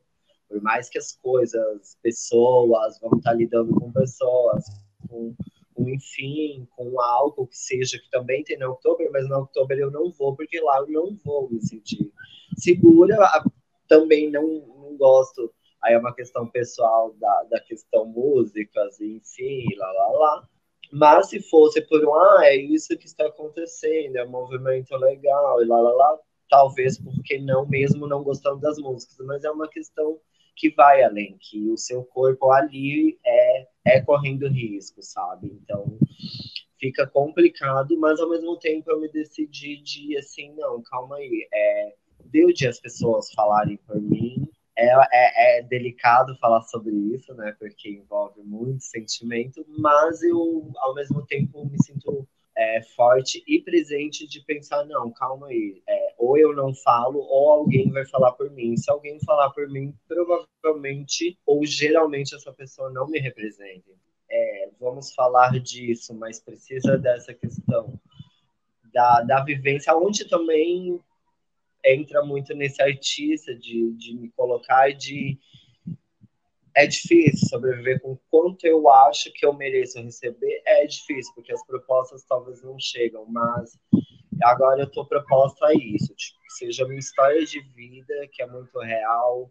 Por 0.49 0.63
mais 0.63 0.89
que 0.89 0.99
as 0.99 1.13
coisas, 1.13 1.99
pessoas, 2.01 3.01
vão 3.01 3.19
estar 3.19 3.35
lidando 3.35 3.75
com 3.75 3.91
pessoas, 3.91 4.65
com 5.09 5.35
com 5.77 5.89
enfim, 5.91 6.67
com 6.75 7.01
álcool 7.01 7.47
que 7.47 7.57
seja, 7.57 7.99
que 7.99 8.11
também 8.11 8.43
tem 8.43 8.59
no 8.59 8.71
outubro, 8.71 9.09
mas 9.13 9.29
no 9.29 9.41
outubro 9.41 9.77
eu 9.77 9.91
não 9.91 10.11
vou, 10.11 10.35
porque 10.35 10.59
lá 10.61 10.79
eu 10.81 10.89
não 10.89 11.17
vou 11.23 11.51
me 11.51 11.61
sentir 11.61 12.11
segura. 12.57 13.17
Também 13.87 14.31
não, 14.31 14.43
não 14.43 14.97
gosto, 14.97 15.53
aí 15.85 15.95
é 15.95 15.99
uma 15.99 16.15
questão 16.15 16.49
pessoal 16.49 17.15
da, 17.21 17.45
da 17.51 17.61
questão 17.61 18.07
músicas, 18.07 19.01
enfim, 19.01 19.65
lá, 19.77 19.93
lá, 19.93 20.09
lá. 20.11 20.49
Mas 20.91 21.29
se 21.29 21.41
fosse 21.49 21.81
por 21.83 22.05
um, 22.05 22.15
ah, 22.15 22.41
é 22.45 22.57
isso 22.57 22.97
que 22.97 23.07
está 23.07 23.27
acontecendo, 23.27 24.17
é 24.17 24.25
um 24.25 24.31
movimento 24.31 24.97
legal, 24.97 25.63
e 25.63 25.67
lá, 25.67 25.79
lá, 25.79 25.93
lá, 25.93 26.19
talvez 26.49 26.99
porque 26.99 27.39
não, 27.39 27.67
mesmo 27.69 28.07
não 28.07 28.25
gostando 28.25 28.61
das 28.61 28.79
músicas, 28.79 29.19
mas 29.27 29.45
é 29.45 29.51
uma 29.51 29.69
questão 29.69 30.19
que 30.57 30.71
vai 30.71 31.03
além, 31.03 31.37
que 31.39 31.71
o 31.71 31.77
seu 31.77 32.03
corpo 32.03 32.51
ali 32.51 33.19
é, 33.25 33.67
é 33.87 34.01
correndo 34.01 34.49
risco, 34.49 35.01
sabe? 35.03 35.47
Então 35.47 35.99
fica 36.79 37.07
complicado, 37.07 37.99
mas 37.99 38.21
ao 38.21 38.29
mesmo 38.29 38.59
tempo 38.59 38.91
eu 38.91 39.01
me 39.01 39.09
decidi 39.09 39.81
de 39.83 40.17
assim, 40.19 40.55
não, 40.55 40.83
calma 40.83 41.17
aí, 41.17 41.49
é, 41.53 41.95
deu 42.27 42.53
de 42.53 42.67
as 42.67 42.81
pessoas 42.81 43.33
falarem 43.33 43.79
por 43.87 44.01
mim, 44.01 44.47
é, 44.77 44.89
é, 44.89 45.59
é, 45.59 45.63
delicado 45.63 46.37
falar 46.39 46.63
sobre 46.63 46.95
isso, 46.95 47.33
né? 47.35 47.57
Porque 47.59 47.91
envolve 47.91 48.43
muito 48.43 48.85
sentimento, 48.85 49.65
mas 49.79 50.23
eu, 50.23 50.71
ao 50.77 50.95
mesmo 50.95 51.25
tempo, 51.25 51.65
me 51.65 51.83
sinto 51.83 52.29
é, 52.57 52.83
forte 52.97 53.45
e 53.47 53.61
presente 53.61 54.27
de 54.27 54.41
pensar, 54.41 54.85
não, 54.87 55.11
calma 55.11 55.49
aí, 55.49 55.83
é, 55.87 56.15
ou 56.17 56.39
eu 56.39 56.55
não 56.55 56.75
falo, 56.75 57.19
ou 57.19 57.51
alguém 57.51 57.91
vai 57.91 58.07
falar 58.07 58.33
por 58.33 58.51
mim. 58.51 58.77
Se 58.77 58.91
alguém 58.91 59.21
falar 59.21 59.51
por 59.51 59.69
mim, 59.69 59.95
provavelmente, 60.09 61.39
ou 61.45 61.65
geralmente, 61.67 62.35
essa 62.35 62.53
pessoa 62.53 62.91
não 62.91 63.07
me 63.07 63.19
representa. 63.19 63.91
É, 64.29 64.71
vamos 64.81 65.13
falar 65.13 65.61
disso, 65.61 66.15
mas 66.15 66.41
precisa 66.41 66.97
dessa 66.97 67.35
questão 67.35 68.01
da, 68.93 69.21
da 69.21 69.45
vivência, 69.45 69.95
onde 69.95 70.27
também 70.27 70.99
entra 71.85 72.25
muito 72.25 72.55
nesse 72.55 72.83
artista 72.83 73.55
de, 73.55 73.93
de 73.93 74.17
me 74.17 74.31
colocar 74.31 74.93
de 74.93 75.39
é 76.77 76.87
difícil 76.87 77.49
sobreviver 77.49 78.01
com 78.03 78.19
quanto 78.31 78.67
eu 78.67 78.87
acho 78.91 79.33
que 79.33 79.47
eu 79.47 79.55
mereço 79.55 80.01
receber. 80.03 80.63
É 80.67 80.87
difícil, 80.87 81.33
porque 81.35 81.53
as 81.53 81.65
propostas 81.67 82.23
talvez 82.25 82.63
não 82.63 82.79
chegam, 82.79 83.25
mas 83.27 83.79
agora 84.45 84.83
eu 84.83 84.91
tô 84.91 85.07
proposta 85.07 85.67
a 85.67 85.75
isso. 85.75 86.15
Tipo, 86.15 86.39
seja 86.59 86.85
uma 86.85 86.95
história 86.95 87.43
de 87.47 87.61
vida 87.61 88.29
que 88.31 88.43
é 88.43 88.47
muito 88.47 88.79
real, 88.79 89.51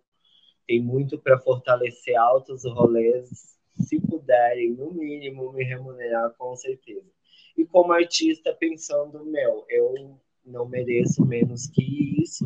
tem 0.67 0.79
muito 0.79 1.17
para 1.17 1.39
fortalecer 1.39 2.15
altos 2.15 2.63
rolês. 2.63 3.57
Se 3.75 3.99
puderem, 3.99 4.71
no 4.73 4.93
mínimo, 4.93 5.51
me 5.51 5.63
remunerar, 5.63 6.31
com 6.37 6.55
certeza. 6.55 7.09
E 7.57 7.65
como 7.65 7.91
artista, 7.91 8.53
pensando, 8.53 9.25
meu, 9.25 9.65
eu 9.67 10.19
não 10.45 10.67
mereço 10.67 11.25
menos 11.25 11.65
que 11.65 12.21
isso 12.21 12.45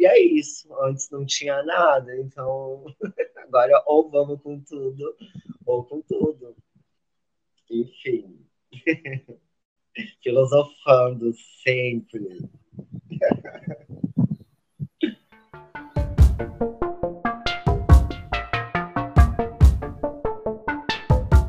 e 0.00 0.06
é 0.06 0.18
isso. 0.18 0.72
Antes 0.82 1.10
não 1.10 1.26
tinha 1.26 1.62
nada, 1.62 2.16
então 2.16 2.86
agora 3.36 3.82
ou 3.86 4.10
vamos 4.10 4.40
com 4.40 4.58
tudo, 4.60 5.14
ou 5.66 5.84
com 5.84 6.00
tudo. 6.00 6.56
Enfim. 7.70 8.46
Filosofando 10.22 11.34
sempre. 11.62 12.38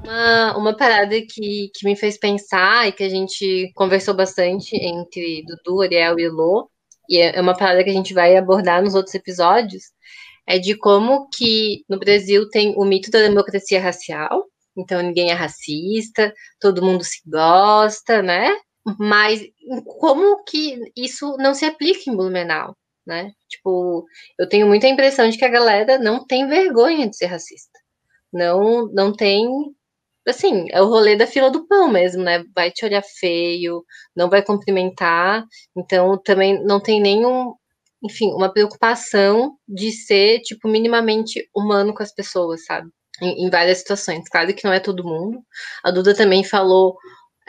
Uma, 0.03 0.57
uma 0.57 0.77
parada 0.77 1.15
que, 1.21 1.71
que 1.73 1.85
me 1.85 1.95
fez 1.95 2.17
pensar 2.17 2.87
e 2.87 2.91
que 2.91 3.03
a 3.03 3.09
gente 3.09 3.71
conversou 3.73 4.13
bastante 4.13 4.75
entre 4.75 5.43
Dudu, 5.43 5.81
Ariel 5.81 6.19
e 6.19 6.29
Lô 6.29 6.70
e 7.11 7.17
é, 7.17 7.35
é 7.35 7.41
uma 7.41 7.55
parada 7.55 7.83
que 7.83 7.89
a 7.89 7.93
gente 7.93 8.13
vai 8.13 8.37
abordar 8.37 8.81
nos 8.81 8.95
outros 8.95 9.13
episódios, 9.13 9.83
é 10.47 10.57
de 10.57 10.75
como 10.77 11.27
que 11.29 11.83
no 11.89 11.99
Brasil 11.99 12.49
tem 12.49 12.73
o 12.77 12.85
mito 12.85 13.11
da 13.11 13.19
democracia 13.19 13.81
racial, 13.81 14.45
então 14.77 15.01
ninguém 15.01 15.29
é 15.29 15.33
racista, 15.33 16.33
todo 16.59 16.83
mundo 16.83 17.03
se 17.03 17.19
gosta, 17.27 18.21
né? 18.21 18.57
Mas 18.97 19.41
como 19.99 20.43
que 20.45 20.79
isso 20.95 21.35
não 21.37 21.53
se 21.53 21.65
aplica 21.65 22.09
em 22.09 22.15
Blumenau, 22.15 22.75
né? 23.05 23.31
Tipo, 23.49 24.05
eu 24.39 24.47
tenho 24.47 24.65
muita 24.65 24.87
impressão 24.87 25.29
de 25.29 25.37
que 25.37 25.45
a 25.45 25.49
galera 25.49 25.99
não 25.99 26.25
tem 26.25 26.47
vergonha 26.47 27.09
de 27.09 27.17
ser 27.17 27.27
racista. 27.27 27.77
Não, 28.33 28.87
não 28.93 29.13
tem 29.13 29.45
assim, 30.27 30.67
é 30.71 30.81
o 30.81 30.87
rolê 30.87 31.15
da 31.15 31.27
fila 31.27 31.49
do 31.49 31.67
pão 31.67 31.89
mesmo, 31.89 32.23
né? 32.23 32.43
Vai 32.55 32.71
te 32.71 32.85
olhar 32.85 33.01
feio, 33.01 33.83
não 34.15 34.29
vai 34.29 34.43
cumprimentar, 34.43 35.45
então 35.75 36.17
também 36.23 36.63
não 36.63 36.79
tem 36.79 37.01
nenhum, 37.01 37.53
enfim, 38.03 38.31
uma 38.33 38.51
preocupação 38.51 39.55
de 39.67 39.91
ser, 39.91 40.39
tipo, 40.41 40.67
minimamente 40.67 41.47
humano 41.55 41.93
com 41.93 42.03
as 42.03 42.13
pessoas, 42.13 42.65
sabe? 42.65 42.89
Em, 43.21 43.45
em 43.45 43.49
várias 43.49 43.79
situações. 43.79 44.27
Claro 44.29 44.53
que 44.53 44.65
não 44.65 44.73
é 44.73 44.79
todo 44.79 45.03
mundo. 45.03 45.39
A 45.83 45.91
Duda 45.91 46.15
também 46.15 46.43
falou 46.43 46.97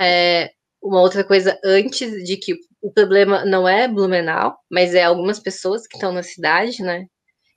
é, 0.01 0.51
uma 0.83 1.01
outra 1.01 1.25
coisa 1.25 1.59
antes 1.65 2.25
de 2.25 2.37
que 2.37 2.55
o 2.83 2.93
problema 2.93 3.45
não 3.45 3.69
é 3.69 3.87
Blumenau, 3.87 4.57
mas 4.71 4.95
é 4.95 5.05
algumas 5.05 5.39
pessoas 5.39 5.87
que 5.87 5.97
estão 5.97 6.13
na 6.13 6.23
cidade, 6.23 6.83
né? 6.83 7.07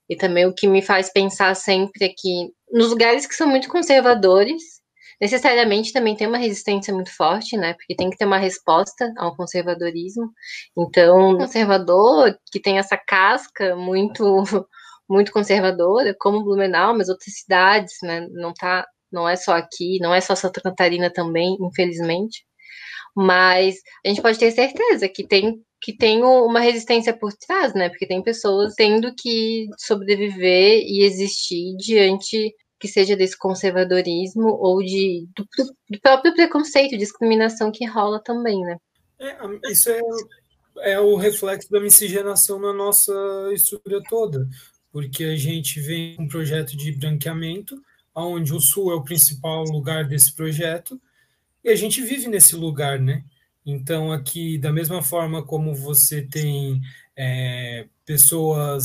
E 0.07 0.15
também 0.15 0.45
o 0.45 0.53
que 0.53 0.67
me 0.67 0.81
faz 0.83 1.11
pensar 1.11 1.55
sempre 1.55 2.05
é 2.05 2.09
que 2.09 2.51
nos 2.71 2.89
lugares 2.89 3.25
que 3.25 3.33
são 3.33 3.47
muito 3.47 3.67
conservadores, 3.67 4.61
necessariamente 5.21 5.93
também 5.93 6.15
tem 6.15 6.27
uma 6.27 6.37
resistência 6.37 6.93
muito 6.93 7.15
forte, 7.15 7.57
né? 7.57 7.73
Porque 7.73 7.95
tem 7.95 8.09
que 8.09 8.17
ter 8.17 8.25
uma 8.25 8.37
resposta 8.37 9.13
ao 9.17 9.35
conservadorismo. 9.35 10.31
Então, 10.77 11.37
conservador 11.37 12.37
que 12.51 12.59
tem 12.59 12.77
essa 12.77 12.97
casca 12.97 13.75
muito 13.75 14.23
muito 15.09 15.31
conservadora, 15.31 16.15
como 16.19 16.43
Blumenau, 16.43 16.97
mas 16.97 17.09
outras 17.09 17.35
cidades, 17.35 17.93
né? 18.03 18.27
Não 18.31 18.53
tá, 18.53 18.85
não 19.11 19.29
é 19.29 19.35
só 19.35 19.53
aqui, 19.55 19.99
não 19.99 20.13
é 20.13 20.21
só 20.21 20.35
Santa 20.35 20.61
Catarina 20.61 21.11
também, 21.11 21.57
infelizmente. 21.61 22.45
Mas 23.15 23.77
a 24.05 24.09
gente 24.09 24.21
pode 24.21 24.39
ter 24.39 24.51
certeza 24.51 25.07
que 25.09 25.25
tem 25.27 25.61
que 25.81 25.95
tem 25.95 26.23
uma 26.23 26.59
resistência 26.59 27.15
por 27.15 27.31
trás, 27.33 27.75
né? 27.75 27.89
Porque 27.89 28.07
tem 28.07 28.23
pessoas 28.23 28.73
tendo 28.75 29.13
que 29.15 29.67
sobreviver 29.77 30.81
e 30.83 31.03
existir 31.03 31.75
diante 31.77 32.51
que 32.85 32.91
seja 32.91 33.15
desse 33.15 33.35
conservadorismo 33.35 34.47
ou 34.47 34.77
de 34.83 35.27
do, 35.35 35.47
do 35.89 35.99
próprio 35.99 36.35
preconceito, 36.35 36.97
discriminação 36.97 37.71
que 37.71 37.83
rola 37.83 38.21
também, 38.23 38.61
né? 38.61 38.77
É, 39.19 39.71
isso 39.71 39.89
é, 39.89 40.01
é 40.93 40.99
o 40.99 41.15
reflexo 41.15 41.71
da 41.71 41.79
miscigenação 41.79 42.59
na 42.59 42.71
nossa 42.71 43.11
estrutura 43.53 44.03
toda, 44.07 44.47
porque 44.91 45.23
a 45.23 45.35
gente 45.35 45.79
vem 45.81 46.15
um 46.19 46.27
projeto 46.27 46.77
de 46.77 46.91
branqueamento, 46.91 47.81
onde 48.13 48.53
o 48.53 48.59
Sul 48.59 48.91
é 48.91 48.95
o 48.95 49.03
principal 49.03 49.63
lugar 49.63 50.05
desse 50.05 50.35
projeto, 50.35 51.01
e 51.63 51.69
a 51.69 51.75
gente 51.75 52.03
vive 52.03 52.27
nesse 52.27 52.55
lugar, 52.55 52.99
né? 52.99 53.23
Então, 53.65 54.11
aqui, 54.11 54.59
da 54.59 54.71
mesma 54.71 55.01
forma 55.01 55.43
como 55.43 55.73
você 55.73 56.21
tem 56.21 56.79
é, 57.17 57.87
pessoas 58.05 58.83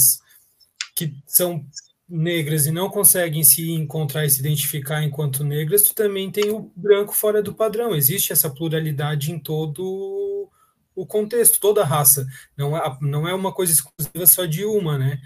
que 0.97 1.15
são 1.27 1.63
negras 2.11 2.67
e 2.67 2.73
não 2.73 2.91
conseguem 2.91 3.45
se 3.45 3.71
encontrar 3.71 4.27
e 4.27 4.31
se 4.31 4.41
identificar 4.41 5.03
enquanto 5.03 5.45
negras, 5.45 5.83
tu 5.83 5.95
também 5.95 6.31
tem 6.31 6.51
o 6.51 6.71
branco 6.75 7.13
fora 7.13 7.41
do 7.41 7.55
padrão. 7.55 7.95
Existe 7.95 8.33
essa 8.33 8.51
pluralidade 8.51 9.31
em 9.31 9.39
todo 9.39 10.51
o 10.95 11.07
contexto, 11.07 11.61
toda 11.61 11.83
a 11.83 11.87
raça. 11.87 12.27
Não 12.57 12.77
é, 12.77 12.99
não 13.01 13.29
é 13.29 13.35
uma 13.35 13.53
coisa 13.53 13.73
exclusiva 13.73 14.27
só 14.27 14.45
de 14.45 14.65
uma, 14.65 14.99
né? 14.99 15.21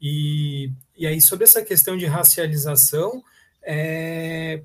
E, 0.00 0.72
e 0.96 1.06
aí, 1.06 1.20
sobre 1.20 1.44
essa 1.44 1.62
questão 1.62 1.96
de 1.96 2.06
racialização, 2.06 3.22
é, 3.62 4.62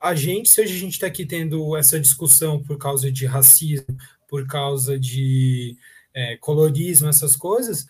a 0.00 0.14
gente, 0.14 0.50
se 0.50 0.60
hoje 0.62 0.74
a 0.74 0.80
gente 0.80 0.92
está 0.92 1.06
aqui 1.06 1.26
tendo 1.26 1.76
essa 1.76 2.00
discussão 2.00 2.62
por 2.62 2.78
causa 2.78 3.12
de 3.12 3.26
racismo, 3.26 3.96
por 4.26 4.46
causa 4.46 4.98
de 4.98 5.76
é, 6.14 6.36
colorismo, 6.38 7.08
essas 7.08 7.36
coisas, 7.36 7.86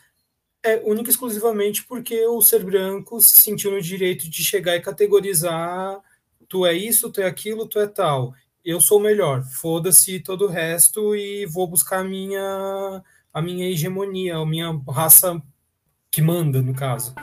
é 0.62 0.76
única 0.84 1.08
e 1.08 1.12
exclusivamente 1.12 1.84
porque 1.84 2.26
o 2.26 2.42
ser 2.42 2.64
branco 2.64 3.20
se 3.20 3.42
sentiu 3.42 3.70
no 3.70 3.80
direito 3.80 4.28
de 4.28 4.42
chegar 4.42 4.76
e 4.76 4.80
categorizar 4.80 6.00
tu 6.48 6.64
é 6.64 6.72
isso, 6.72 7.10
tu 7.10 7.20
é 7.20 7.26
aquilo, 7.26 7.66
tu 7.66 7.78
é 7.78 7.86
tal. 7.86 8.34
Eu 8.64 8.80
sou 8.80 8.98
melhor, 8.98 9.44
foda-se 9.44 10.18
todo 10.20 10.46
o 10.46 10.48
resto 10.48 11.14
e 11.14 11.46
vou 11.46 11.66
buscar 11.66 12.00
a 12.00 12.04
minha, 12.04 13.02
a 13.32 13.42
minha 13.42 13.68
hegemonia, 13.68 14.36
a 14.36 14.46
minha 14.46 14.80
raça 14.88 15.40
que 16.10 16.22
manda, 16.22 16.62
no 16.62 16.74
caso. 16.74 17.14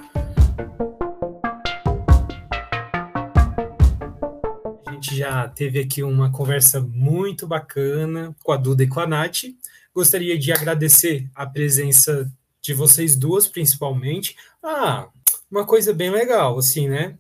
gente 5.05 5.17
já 5.17 5.47
teve 5.47 5.79
aqui 5.79 6.01
uma 6.01 6.31
conversa 6.31 6.81
muito 6.81 7.45
bacana 7.45 8.35
com 8.43 8.51
a 8.51 8.57
Duda 8.57 8.83
e 8.83 8.87
com 8.87 8.99
a 8.99 9.05
Nath. 9.05 9.43
Gostaria 9.93 10.37
de 10.37 10.51
agradecer 10.51 11.29
a 11.35 11.45
presença 11.45 12.31
de 12.65 12.73
vocês 12.73 13.15
duas, 13.15 13.47
principalmente. 13.47 14.35
Ah, 14.63 15.09
uma 15.49 15.65
coisa 15.65 15.93
bem 15.93 16.09
legal, 16.09 16.57
assim, 16.57 16.89
né? 16.89 17.15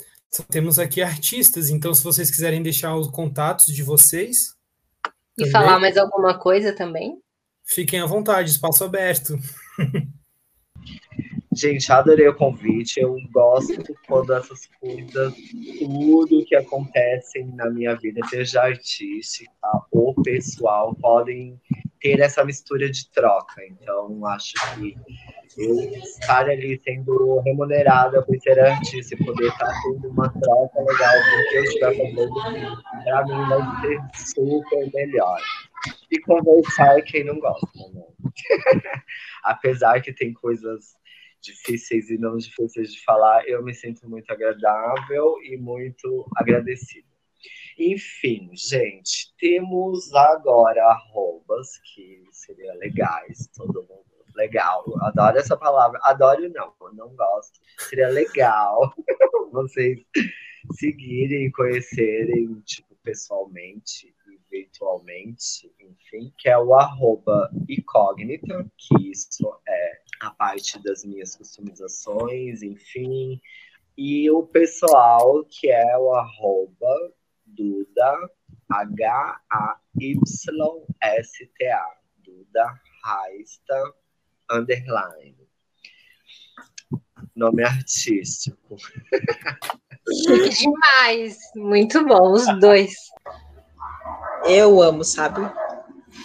Temos 0.49 0.79
aqui 0.79 1.01
artistas, 1.01 1.69
então 1.69 1.93
se 1.93 2.03
vocês 2.03 2.29
quiserem 2.29 2.61
deixar 2.61 2.95
os 2.95 3.09
contatos 3.09 3.67
de 3.67 3.83
vocês. 3.83 4.55
E 5.37 5.43
também, 5.43 5.51
falar 5.51 5.79
mais 5.79 5.97
alguma 5.97 6.37
coisa 6.37 6.73
também? 6.73 7.21
Fiquem 7.63 8.01
à 8.01 8.05
vontade, 8.05 8.49
espaço 8.49 8.83
aberto. 8.83 9.37
Gente, 11.55 11.89
adorei 11.89 12.27
o 12.27 12.35
convite. 12.35 12.99
Eu 12.99 13.15
gosto 13.31 13.81
quando 14.07 14.33
essas 14.33 14.67
coisas, 14.79 15.33
tudo 15.79 16.45
que 16.45 16.55
acontecem 16.55 17.47
na 17.55 17.69
minha 17.69 17.95
vida, 17.95 18.19
seja 18.27 18.61
artística 18.61 19.49
ou 19.89 20.13
pessoal, 20.21 20.93
podem 20.95 21.57
ter 22.05 22.19
essa 22.19 22.45
mistura 22.45 22.87
de 22.87 23.09
troca. 23.09 23.65
Então, 23.65 24.23
acho 24.27 24.53
que 24.75 24.95
eu 25.57 25.79
estar 25.79 26.47
ali 26.47 26.79
sendo 26.83 27.39
remunerada 27.39 28.21
por 28.21 28.39
ser 28.39 28.59
artista 28.59 29.15
e 29.15 29.25
poder 29.25 29.47
estar 29.47 29.73
tendo 29.81 30.09
uma 30.09 30.29
troca 30.29 30.81
legal 30.81 31.13
com 31.13 31.41
o 31.41 31.49
que 31.49 31.55
eu 31.55 31.63
estiver 31.63 31.97
fazendo, 31.97 32.33
para 33.03 33.25
mim 33.25 33.49
vai 33.49 33.81
ser 33.81 34.33
super 34.33 34.91
melhor. 34.93 35.41
E 36.11 36.19
conversar 36.21 37.01
quem 37.01 37.23
não 37.23 37.39
gosta, 37.39 37.89
né? 37.91 38.03
Apesar 39.43 39.99
que 39.99 40.13
tem 40.13 40.31
coisas 40.31 40.93
difíceis 41.41 42.11
e 42.11 42.19
não 42.19 42.37
difíceis 42.37 42.93
de 42.93 43.03
falar, 43.03 43.47
eu 43.47 43.63
me 43.63 43.73
sinto 43.73 44.07
muito 44.07 44.31
agradável 44.31 45.37
e 45.43 45.57
muito 45.57 46.29
agradecido. 46.35 47.07
Enfim, 47.77 48.51
gente, 48.53 49.33
temos 49.37 50.13
agora 50.13 50.97
arrobas, 51.55 51.79
que 51.79 52.23
seria 52.31 52.73
legais, 52.75 53.49
todo 53.55 53.83
mundo 53.83 54.05
legal. 54.35 54.83
Adoro 55.01 55.37
essa 55.37 55.55
palavra. 55.55 55.99
Adoro 56.03 56.49
não, 56.49 56.73
não 56.93 57.15
gosto. 57.15 57.59
Seria 57.77 58.09
legal 58.09 58.93
vocês 59.51 59.99
seguirem 60.73 61.51
conhecerem, 61.51 62.59
tipo, 62.65 62.95
pessoalmente 63.03 64.13
e 64.27 64.39
virtualmente, 64.49 65.71
enfim, 65.79 66.33
que 66.37 66.49
é 66.49 66.57
o 66.57 66.73
arroba 66.73 67.49
incógnita, 67.69 68.65
que 68.77 69.11
isso 69.11 69.53
é 69.67 70.01
a 70.21 70.31
parte 70.31 70.81
das 70.83 71.03
minhas 71.05 71.35
customizações, 71.35 72.61
enfim. 72.61 73.39
E 73.97 74.29
o 74.29 74.43
pessoal, 74.43 75.45
que 75.45 75.69
é 75.69 75.97
o 75.97 76.13
arroba 76.13 77.13
Duda, 77.45 78.29
H-A-Y-S-T-A, 78.69 80.25
Duda 82.23 82.79
Raista, 83.03 83.93
underline. 84.49 85.37
Nome 87.35 87.63
artístico. 87.63 88.77
Demais! 90.59 91.37
Muito 91.55 92.05
bom, 92.05 92.31
os 92.31 92.45
dois. 92.59 92.93
Eu 94.47 94.81
amo, 94.81 95.03
sabe? 95.03 95.41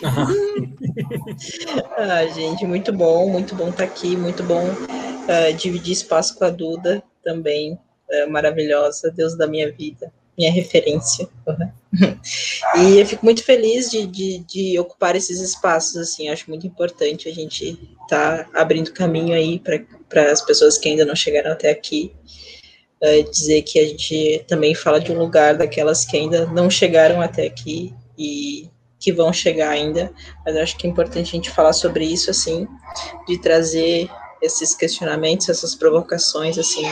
ah, 1.96 2.26
gente, 2.26 2.66
muito 2.66 2.92
bom, 2.92 3.28
muito 3.28 3.54
bom 3.54 3.70
estar 3.70 3.86
tá 3.86 3.92
aqui, 3.92 4.16
muito 4.16 4.42
bom 4.42 4.64
uh, 4.64 5.52
dividir 5.56 5.92
espaço 5.92 6.38
com 6.38 6.44
a 6.44 6.50
Duda 6.50 7.02
também, 7.22 7.74
uh, 7.74 8.30
maravilhosa, 8.30 9.10
Deus 9.10 9.36
da 9.36 9.46
minha 9.46 9.70
vida, 9.72 10.12
minha 10.40 10.52
referência. 10.52 11.28
E 12.76 13.00
eu 13.00 13.04
fico 13.04 13.24
muito 13.24 13.42
feliz 13.42 13.90
de, 13.90 14.06
de, 14.06 14.38
de, 14.38 14.78
ocupar 14.78 15.16
esses 15.16 15.40
espaços, 15.40 15.96
assim, 15.96 16.28
acho 16.28 16.48
muito 16.48 16.64
importante 16.64 17.28
a 17.28 17.34
gente 17.34 17.76
estar 18.02 18.44
tá 18.44 18.60
abrindo 18.60 18.92
caminho 18.92 19.34
aí 19.34 19.60
para 20.08 20.30
as 20.30 20.40
pessoas 20.40 20.78
que 20.78 20.88
ainda 20.88 21.04
não 21.04 21.16
chegaram 21.16 21.50
até 21.50 21.68
aqui. 21.68 22.12
Uh, 23.02 23.28
dizer 23.28 23.62
que 23.62 23.80
a 23.80 23.84
gente 23.84 24.44
também 24.46 24.72
fala 24.72 25.00
de 25.00 25.10
um 25.10 25.18
lugar 25.18 25.56
daquelas 25.56 26.04
que 26.04 26.16
ainda 26.16 26.46
não 26.46 26.70
chegaram 26.70 27.20
até 27.20 27.46
aqui 27.46 27.92
e 28.16 28.70
que 29.00 29.12
vão 29.12 29.32
chegar 29.32 29.70
ainda, 29.70 30.12
mas 30.46 30.56
acho 30.56 30.76
que 30.76 30.86
é 30.86 30.90
importante 30.90 31.30
a 31.30 31.32
gente 31.32 31.50
falar 31.50 31.72
sobre 31.72 32.04
isso, 32.04 32.30
assim, 32.30 32.68
de 33.26 33.36
trazer 33.40 34.08
esses 34.40 34.76
questionamentos, 34.76 35.48
essas 35.48 35.74
provocações, 35.74 36.56
assim, 36.56 36.84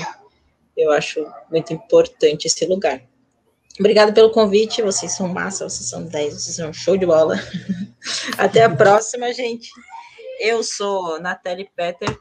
eu 0.77 0.91
acho 0.91 1.25
muito 1.51 1.73
importante 1.73 2.47
esse 2.47 2.67
lugar. 2.67 3.01
Obrigada 3.79 4.12
pelo 4.12 4.31
convite, 4.31 4.83
vocês 4.83 5.12
são 5.12 5.29
massa, 5.29 5.69
vocês 5.69 5.88
são 5.88 6.05
10, 6.05 6.35
vocês 6.35 6.57
são 6.57 6.73
show 6.73 6.97
de 6.97 7.07
bola. 7.07 7.37
Até 8.37 8.64
a 8.64 8.75
próxima, 8.75 9.33
gente. 9.33 9.71
Eu 10.41 10.62
sou 10.62 11.21
Nathalie 11.21 11.69
Peter, 11.77 12.17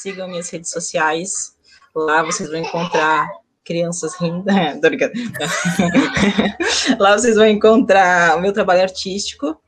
sigam 0.00 0.28
minhas 0.28 0.48
redes 0.50 0.70
sociais, 0.70 1.56
lá 1.94 2.22
vocês 2.22 2.48
vão 2.48 2.60
encontrar 2.60 3.28
crianças 3.66 4.14
rindo. 4.16 4.44
Tô. 4.80 4.88
Lá 7.02 7.18
vocês 7.18 7.34
vão 7.34 7.46
encontrar 7.46 8.38
o 8.38 8.40
meu 8.40 8.52
trabalho 8.52 8.82
artístico. 8.82 9.60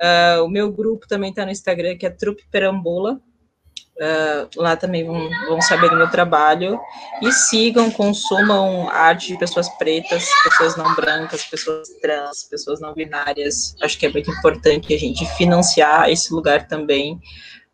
Uh, 0.00 0.42
o 0.44 0.48
meu 0.48 0.72
grupo 0.72 1.06
também 1.06 1.30
está 1.30 1.44
no 1.44 1.52
Instagram, 1.52 1.96
que 1.96 2.06
é 2.06 2.10
Trupe 2.10 2.44
Perambula. 2.50 3.20
Uh, 3.98 4.60
lá 4.60 4.76
também 4.76 5.06
vão, 5.06 5.30
vão, 5.48 5.58
saber 5.62 5.88
do 5.88 5.96
meu 5.96 6.10
trabalho 6.10 6.78
e 7.22 7.32
sigam, 7.32 7.90
consumam 7.90 8.90
arte 8.90 9.28
de 9.28 9.38
pessoas 9.38 9.70
pretas, 9.78 10.28
pessoas 10.44 10.76
não 10.76 10.94
brancas, 10.94 11.44
pessoas 11.44 11.88
trans, 12.02 12.44
pessoas 12.44 12.78
não 12.78 12.92
binárias. 12.92 13.74
Acho 13.80 13.98
que 13.98 14.04
é 14.04 14.10
muito 14.10 14.30
importante 14.30 14.92
a 14.92 14.98
gente 14.98 15.24
financiar 15.36 16.10
esse 16.10 16.30
lugar 16.30 16.68
também 16.68 17.14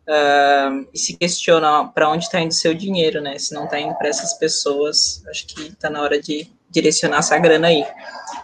uh, 0.07 0.87
e 0.93 0.97
se 0.97 1.17
questionar 1.17 1.89
para 1.89 2.09
onde 2.09 2.23
está 2.23 2.39
indo 2.39 2.53
seu 2.53 2.73
dinheiro, 2.73 3.19
né? 3.19 3.37
Se 3.37 3.53
não 3.53 3.65
está 3.65 3.77
indo 3.77 3.93
para 3.95 4.07
essas 4.07 4.33
pessoas, 4.35 5.21
acho 5.27 5.45
que 5.47 5.63
está 5.63 5.89
na 5.89 6.01
hora 6.01 6.21
de 6.21 6.47
direcionar 6.69 7.19
essa 7.19 7.37
grana 7.37 7.67
aí. 7.67 7.85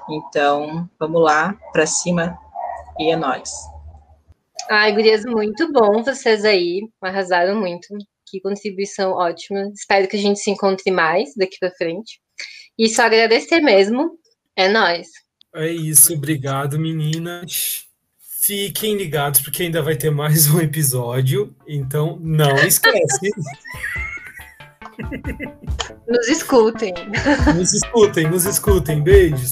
Então, 0.09 0.89
vamos 0.99 1.21
lá, 1.21 1.55
para 1.71 1.85
cima 1.85 2.37
e 2.99 3.09
é 3.09 3.15
nóis. 3.15 3.49
Ai, 4.71 4.93
gurias, 4.93 5.25
muito 5.25 5.71
bom 5.71 6.03
vocês 6.03 6.45
aí. 6.45 6.81
Arrasaram 7.01 7.59
muito. 7.59 7.87
Que 8.29 8.39
contribuição 8.39 9.13
ótima. 9.13 9.71
Espero 9.73 10.07
que 10.07 10.15
a 10.15 10.19
gente 10.19 10.39
se 10.39 10.51
encontre 10.51 10.91
mais 10.91 11.33
daqui 11.35 11.57
para 11.59 11.71
frente. 11.71 12.19
E 12.77 12.87
só 12.87 13.03
agradecer 13.03 13.61
mesmo. 13.61 14.11
É 14.55 14.69
nós. 14.69 15.07
É 15.55 15.67
isso, 15.71 16.13
obrigado, 16.13 16.77
meninas. 16.77 17.85
Fiquem 18.19 18.95
ligados, 18.95 19.41
porque 19.41 19.63
ainda 19.63 19.81
vai 19.81 19.95
ter 19.95 20.11
mais 20.11 20.47
um 20.53 20.61
episódio. 20.61 21.55
Então, 21.67 22.19
não 22.21 22.55
esquece. 22.57 23.31
Nos 26.07 26.27
escutem. 26.27 26.93
Nos 27.55 27.73
escutem, 27.73 28.29
nos 28.29 28.45
escutem. 28.45 29.01
Beijos. 29.01 29.51